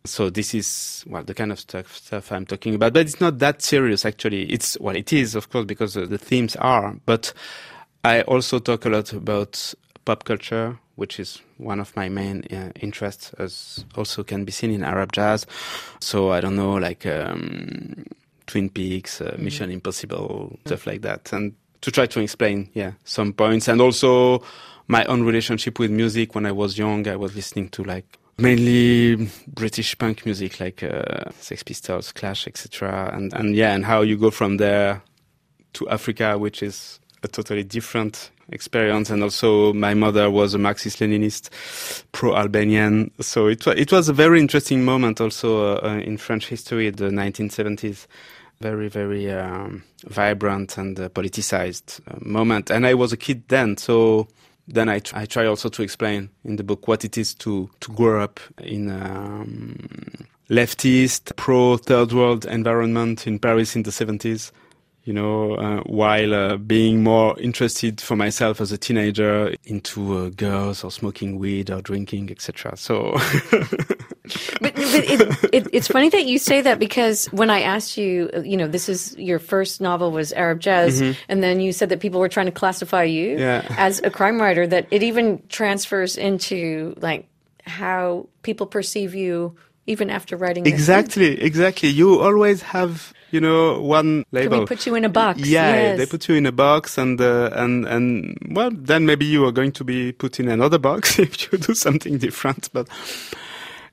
So 0.06 0.28
this 0.28 0.54
is 0.54 1.04
well 1.06 1.22
the 1.22 1.34
kind 1.34 1.52
of 1.52 1.60
stuff, 1.60 1.96
stuff 1.96 2.30
I'm 2.32 2.44
talking 2.44 2.74
about, 2.74 2.92
but 2.92 3.06
it's 3.06 3.20
not 3.20 3.38
that 3.38 3.62
serious 3.62 4.04
actually. 4.04 4.44
It's 4.52 4.78
well, 4.78 4.96
it 4.96 5.12
is 5.12 5.34
of 5.34 5.48
course 5.50 5.64
because 5.64 5.96
uh, 5.96 6.04
the 6.04 6.18
themes 6.18 6.56
are, 6.56 6.96
but 7.06 7.32
I 8.04 8.20
also 8.22 8.58
talk 8.58 8.84
a 8.84 8.90
lot 8.90 9.14
about 9.14 9.74
pop 10.04 10.24
culture, 10.24 10.78
which 10.96 11.18
is 11.18 11.40
one 11.56 11.80
of 11.80 11.96
my 11.96 12.10
main 12.10 12.44
uh, 12.52 12.70
interests, 12.80 13.32
as 13.38 13.84
also 13.96 14.22
can 14.22 14.44
be 14.44 14.52
seen 14.52 14.70
in 14.70 14.84
Arab 14.84 15.12
jazz. 15.12 15.46
So 16.00 16.30
I 16.30 16.42
don't 16.42 16.54
know, 16.54 16.74
like 16.74 17.06
um, 17.06 18.04
Twin 18.46 18.68
Peaks, 18.68 19.22
uh, 19.22 19.30
mm-hmm. 19.30 19.44
Mission 19.44 19.70
Impossible, 19.70 20.58
stuff 20.66 20.86
like 20.86 21.00
that, 21.00 21.32
and 21.32 21.54
to 21.80 21.90
try 21.90 22.04
to 22.06 22.20
explain, 22.20 22.68
yeah, 22.74 22.92
some 23.04 23.32
points, 23.32 23.68
and 23.68 23.80
also 23.80 24.42
my 24.86 25.04
own 25.06 25.22
relationship 25.22 25.78
with 25.78 25.90
music. 25.90 26.34
When 26.34 26.44
I 26.44 26.52
was 26.52 26.76
young, 26.76 27.08
I 27.08 27.16
was 27.16 27.34
listening 27.34 27.70
to 27.70 27.84
like 27.84 28.18
mainly 28.36 29.30
British 29.46 29.96
punk 29.96 30.26
music, 30.26 30.60
like 30.60 30.82
uh, 30.82 31.30
Sex 31.40 31.62
Pistols, 31.62 32.12
Clash, 32.12 32.46
etc. 32.46 33.10
And 33.14 33.32
and 33.32 33.56
yeah, 33.56 33.74
and 33.74 33.86
how 33.86 34.02
you 34.02 34.18
go 34.18 34.30
from 34.30 34.58
there 34.58 35.02
to 35.72 35.88
Africa, 35.88 36.36
which 36.36 36.62
is 36.62 37.00
a 37.24 37.28
totally 37.28 37.64
different 37.64 38.30
experience. 38.50 39.10
And 39.10 39.22
also, 39.22 39.72
my 39.72 39.94
mother 39.94 40.30
was 40.30 40.54
a 40.54 40.58
Marxist-Leninist, 40.58 41.50
pro-Albanian. 42.12 43.10
So 43.20 43.46
it 43.46 43.66
it 43.66 43.92
was 43.92 44.08
a 44.08 44.12
very 44.12 44.40
interesting 44.40 44.84
moment, 44.84 45.20
also 45.20 45.76
uh, 45.78 45.98
in 45.98 46.18
French 46.18 46.48
history, 46.48 46.90
the 46.90 47.10
1970s. 47.10 48.06
Very, 48.60 48.88
very 48.88 49.30
um, 49.32 49.82
vibrant 50.06 50.78
and 50.78 50.98
uh, 50.98 51.08
politicized 51.08 52.00
uh, 52.06 52.16
moment. 52.20 52.70
And 52.70 52.86
I 52.86 52.94
was 52.94 53.12
a 53.12 53.16
kid 53.16 53.42
then, 53.48 53.76
so 53.76 54.28
then 54.68 54.88
I, 54.88 55.00
tr- 55.00 55.16
I 55.16 55.26
try 55.26 55.44
also 55.46 55.68
to 55.68 55.82
explain 55.82 56.30
in 56.44 56.56
the 56.56 56.62
book 56.62 56.86
what 56.86 57.04
it 57.04 57.18
is 57.18 57.34
to, 57.34 57.68
to 57.80 57.92
grow 57.92 58.22
up 58.22 58.38
in 58.58 58.90
a 58.90 59.04
um, 59.04 59.76
leftist, 60.48 61.34
pro 61.36 61.76
third 61.76 62.12
world 62.12 62.46
environment 62.46 63.26
in 63.26 63.40
Paris 63.40 63.74
in 63.74 63.82
the 63.82 63.90
70s 63.90 64.52
you 65.04 65.12
know, 65.12 65.54
uh, 65.56 65.80
while 65.82 66.32
uh, 66.32 66.56
being 66.56 67.02
more 67.02 67.38
interested 67.38 68.00
for 68.00 68.16
myself 68.16 68.60
as 68.60 68.72
a 68.72 68.78
teenager 68.78 69.54
into 69.64 70.16
uh, 70.16 70.28
girls 70.30 70.82
or 70.82 70.90
smoking 70.90 71.38
weed 71.38 71.70
or 71.70 71.82
drinking, 71.82 72.30
etc. 72.30 72.74
So, 72.76 73.12
but, 73.52 74.60
but 74.60 74.72
it, 74.74 75.20
it, 75.52 75.68
it's 75.72 75.88
funny 75.88 76.08
that 76.08 76.24
you 76.24 76.38
say 76.38 76.62
that 76.62 76.78
because 76.78 77.26
when 77.26 77.50
I 77.50 77.60
asked 77.60 77.98
you, 77.98 78.30
you 78.42 78.56
know, 78.56 78.66
this 78.66 78.88
is 78.88 79.14
your 79.18 79.38
first 79.38 79.82
novel 79.82 80.10
was 80.10 80.32
Arab 80.32 80.60
Jazz, 80.60 81.02
mm-hmm. 81.02 81.20
and 81.28 81.42
then 81.42 81.60
you 81.60 81.72
said 81.72 81.90
that 81.90 82.00
people 82.00 82.18
were 82.18 82.30
trying 82.30 82.46
to 82.46 82.52
classify 82.52 83.04
you 83.04 83.38
yeah. 83.38 83.62
as 83.76 84.00
a 84.02 84.10
crime 84.10 84.40
writer. 84.40 84.66
That 84.66 84.86
it 84.90 85.02
even 85.02 85.42
transfers 85.50 86.16
into 86.16 86.94
like 86.96 87.28
how 87.66 88.26
people 88.42 88.66
perceive 88.66 89.14
you 89.14 89.54
even 89.86 90.10
after 90.10 90.36
writing. 90.36 90.66
Exactly, 90.66 91.40
exactly. 91.40 91.88
You 91.88 92.20
always 92.20 92.62
have 92.62 93.12
you 93.34 93.40
know, 93.40 93.80
one 93.80 94.24
label. 94.30 94.50
Can 94.50 94.60
we 94.60 94.66
put 94.66 94.86
you 94.86 94.94
in 94.94 95.04
a 95.04 95.08
box? 95.08 95.40
Yeah, 95.40 95.74
yes. 95.74 95.98
they 95.98 96.06
put 96.06 96.28
you 96.28 96.36
in 96.36 96.46
a 96.46 96.52
box, 96.52 96.96
and 96.96 97.20
uh, 97.20 97.50
and 97.52 97.84
and 97.84 98.38
well, 98.50 98.70
then 98.72 99.06
maybe 99.06 99.24
you 99.24 99.44
are 99.44 99.50
going 99.50 99.72
to 99.72 99.82
be 99.82 100.12
put 100.12 100.38
in 100.38 100.48
another 100.48 100.78
box 100.78 101.18
if 101.18 101.52
you 101.52 101.58
do 101.58 101.74
something 101.74 102.16
different. 102.18 102.70
But 102.72 102.88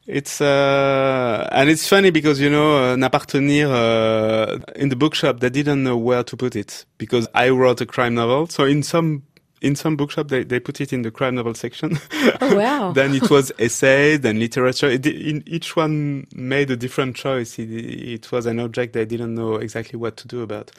it's 0.06 0.42
uh, 0.42 1.50
and 1.52 1.72
it's 1.72 1.88
funny 1.88 2.12
because 2.12 2.40
you 2.40 2.52
know, 2.52 2.78
uh, 2.78 2.96
N'appartenir 2.96 3.68
uh, 3.68 4.60
in 4.76 4.90
the 4.90 4.96
bookshop 4.96 5.40
they 5.40 5.50
didn't 5.50 5.84
know 5.84 5.98
where 5.98 6.24
to 6.24 6.38
put 6.38 6.56
it 6.56 6.86
because 7.00 7.28
I 7.34 7.50
wrote 7.50 7.82
a 7.82 7.88
crime 7.88 8.14
novel. 8.14 8.46
So 8.46 8.66
in 8.66 8.84
some 8.84 9.24
in 9.62 9.76
some 9.76 9.96
bookshop 9.96 10.28
they, 10.28 10.44
they 10.44 10.60
put 10.60 10.82
it 10.82 10.92
in 10.92 11.04
the 11.04 11.12
crime 11.12 11.36
novel 11.36 11.54
section. 11.54 11.98
Oh 12.42 12.56
wow! 12.56 12.92
then 12.96 13.14
it 13.14 13.30
was 13.30 13.52
essay, 13.60 14.18
then 14.18 14.40
literature. 14.40 14.90
It, 14.90 15.06
in, 15.06 15.44
each 15.46 15.76
one 15.76 16.28
made 16.34 16.72
a 16.72 16.76
different 16.76 17.16
choice. 17.16 17.58
It, 17.60 17.70
it, 17.72 18.32
was 18.32 18.46
an 18.46 18.60
object 18.60 18.94
they 18.94 19.06
didn't 19.06 19.36
know 19.36 19.56
exactly 19.56 19.98
what 19.98 20.18
to 20.18 20.28
do 20.28 20.42
about. 20.42 20.72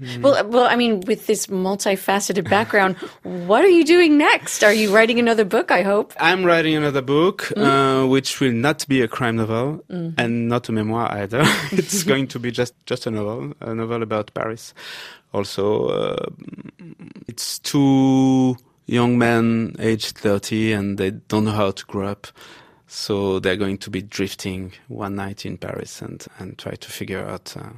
Mm. 0.00 0.22
Well, 0.22 0.48
well, 0.48 0.66
I 0.66 0.76
mean, 0.76 1.00
with 1.00 1.26
this 1.26 1.46
multifaceted 1.46 2.48
background, 2.50 2.96
what 3.22 3.64
are 3.64 3.68
you 3.68 3.84
doing 3.84 4.18
next? 4.18 4.62
Are 4.62 4.72
you 4.72 4.94
writing 4.94 5.18
another 5.18 5.44
book? 5.44 5.70
I 5.70 5.82
hope. 5.82 6.12
I'm 6.20 6.44
writing 6.44 6.74
another 6.74 7.00
book, 7.00 7.52
mm. 7.56 7.62
uh, 8.04 8.06
which 8.06 8.40
will 8.40 8.52
not 8.52 8.86
be 8.88 9.00
a 9.00 9.08
crime 9.08 9.36
novel 9.36 9.84
mm. 9.90 10.14
and 10.18 10.48
not 10.48 10.68
a 10.68 10.72
memoir 10.72 11.10
either. 11.12 11.42
it's 11.72 12.02
going 12.02 12.26
to 12.28 12.38
be 12.38 12.50
just 12.50 12.74
just 12.84 13.06
a 13.06 13.10
novel, 13.10 13.54
a 13.60 13.74
novel 13.74 14.02
about 14.02 14.34
Paris. 14.34 14.74
Also, 15.32 15.86
uh, 15.86 16.26
it's 17.26 17.58
two 17.58 18.56
young 18.86 19.18
men 19.18 19.74
aged 19.78 20.18
30 20.18 20.72
and 20.72 20.98
they 20.98 21.10
don't 21.10 21.44
know 21.44 21.50
how 21.52 21.70
to 21.70 21.84
grow 21.86 22.08
up. 22.08 22.28
So 22.86 23.40
they're 23.40 23.56
going 23.56 23.78
to 23.78 23.90
be 23.90 24.00
drifting 24.00 24.72
one 24.88 25.16
night 25.16 25.44
in 25.44 25.58
Paris 25.58 26.00
and, 26.00 26.24
and 26.38 26.56
try 26.56 26.72
to 26.72 26.90
figure 26.90 27.26
out 27.26 27.56
uh, 27.56 27.70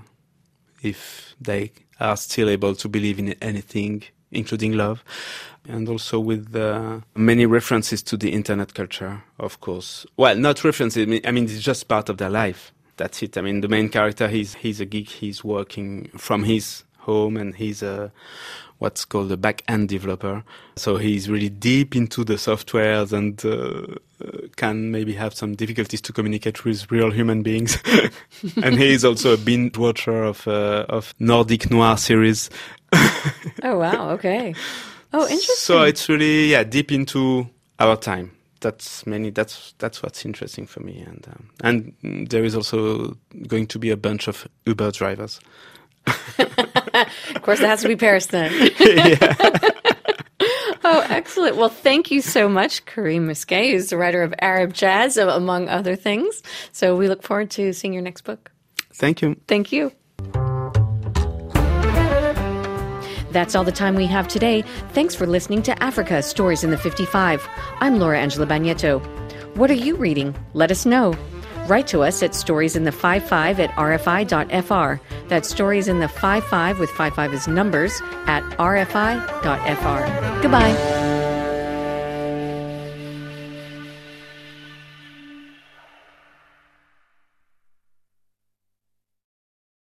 if 0.83 1.35
they 1.41 1.73
are 2.01 2.17
still 2.17 2.49
able 2.49 2.75
to 2.75 2.89
believe 2.89 3.19
in 3.19 3.33
anything, 3.43 4.03
including 4.31 4.77
love. 4.77 5.05
And 5.69 5.89
also 5.89 6.19
with 6.19 6.55
uh, 6.57 7.01
many 7.15 7.45
references 7.45 8.03
to 8.05 8.17
the 8.17 8.33
internet 8.33 8.75
culture, 8.75 9.23
of 9.39 9.61
course. 9.61 10.07
Well, 10.17 10.37
not 10.37 10.65
references, 10.65 11.03
I 11.25 11.31
mean, 11.31 11.45
it's 11.45 11.61
just 11.61 11.89
part 11.89 12.09
of 12.09 12.17
their 12.19 12.31
life. 12.31 12.73
That's 12.97 13.23
it. 13.23 13.37
I 13.37 13.43
mean, 13.43 13.61
the 13.61 13.69
main 13.69 13.89
character, 13.91 14.29
he's, 14.29 14.55
he's 14.55 14.81
a 14.81 14.87
geek. 14.87 15.09
He's 15.09 15.45
working 15.45 16.11
from 16.17 16.45
his 16.45 16.85
home 16.99 17.37
and 17.37 17.55
he's 17.55 17.83
uh, 17.83 18.11
what's 18.79 19.05
called 19.05 19.31
a 19.33 19.37
back-end 19.37 19.89
developer. 19.89 20.45
So 20.77 20.97
he's 20.97 21.29
really 21.29 21.49
deep 21.49 21.97
into 21.97 22.25
the 22.25 22.35
softwares 22.35 23.13
and 23.13 23.45
uh, 23.45 23.97
uh 24.25 24.49
can 24.57 24.91
maybe 24.91 25.15
have 25.15 25.35
some 25.35 25.55
difficulties 25.55 26.01
to 26.03 26.13
communicate 26.13 26.65
with 26.65 26.91
real 26.91 27.11
human 27.11 27.43
beings. 27.43 27.79
and 28.63 28.79
he 28.79 28.93
is 28.93 29.05
also 29.05 29.35
a 29.35 29.37
binge 29.37 29.77
watcher 29.77 30.23
of 30.23 30.47
uh, 30.47 30.87
of 30.89 31.15
Nordic 31.19 31.71
noir 31.71 31.97
series. 31.97 32.51
oh 33.63 33.79
wow! 33.79 34.11
Okay. 34.11 34.55
Oh, 35.13 35.23
interesting. 35.23 35.55
So 35.57 35.83
it's 35.83 36.09
really 36.09 36.51
yeah 36.51 36.65
deep 36.65 36.93
into 36.93 37.49
our 37.79 37.97
time 37.97 38.33
that's 38.61 39.07
many 39.07 39.31
that's 39.31 39.75
that's 39.79 40.03
what's 40.03 40.25
interesting 40.25 40.67
for 40.67 40.81
me 40.81 41.01
and 41.01 41.27
um, 41.29 41.49
and 41.63 42.29
there 42.29 42.45
is 42.45 42.55
also 42.55 43.17
going 43.47 43.67
to 43.67 43.79
be 43.79 43.91
a 43.91 43.97
bunch 43.97 44.29
of 44.29 44.49
uber 44.67 44.91
drivers 44.91 45.41
of 47.35 47.43
course, 47.43 47.61
it 47.61 47.67
has 47.67 47.83
to 47.83 47.89
be 47.89 47.97
Paris 47.97 48.27
then. 48.27 48.51
oh, 50.85 51.07
excellent. 51.09 51.57
Well, 51.57 51.69
thank 51.69 52.11
you 52.11 52.21
so 52.21 52.49
much, 52.49 52.85
Karim 52.87 53.29
Miské, 53.29 53.73
who's 53.73 53.91
the 53.91 53.97
writer 53.97 54.23
of 54.23 54.35
Arab 54.41 54.73
Jazz, 54.73 55.17
among 55.17 55.69
other 55.69 55.97
things. 55.97 56.43
So 56.73 56.97
we 56.97 57.09
look 57.09 57.23
forward 57.23 57.51
to 57.53 57.73
seeing 57.73 57.93
your 57.93 58.03
next 58.03 58.23
book. 58.23 58.51
Thank 58.95 59.23
you. 59.23 59.37
Thank 59.47 59.73
you. 59.73 59.93
That's 63.31 63.55
all 63.55 63.65
the 63.65 63.73
time 63.73 63.95
we 63.95 64.07
have 64.07 64.27
today. 64.27 64.63
Thanks 64.93 65.15
for 65.15 65.27
listening 65.27 65.63
to 65.65 65.83
Africa 65.83 66.23
Stories 66.23 66.65
in 66.65 66.71
the 66.71 66.79
55. 66.79 67.47
I'm 67.81 67.99
Laura 67.99 68.19
Angela 68.19 68.47
Bagnetto. 68.47 69.05
What 69.57 69.71
are 69.71 69.75
you 69.75 69.97
reading? 69.97 70.35
Let 70.55 70.71
us 70.71 70.87
know. 70.87 71.15
Write 71.69 71.87
to 71.89 72.03
us 72.03 72.23
at 72.23 72.31
storiesin 72.31 72.91
the55 72.91 73.59
at 73.59 73.71
rfi.fr. 73.73 75.03
That's 75.29 75.49
stories 75.49 75.87
in 75.87 76.01
the 76.01 76.09
55 76.09 76.79
with 76.79 76.89
55 76.91 77.35
as 77.35 77.47
numbers 77.47 77.93
at 78.27 78.43
rfi.fr. 78.59 80.43
Goodbye. 80.43 81.08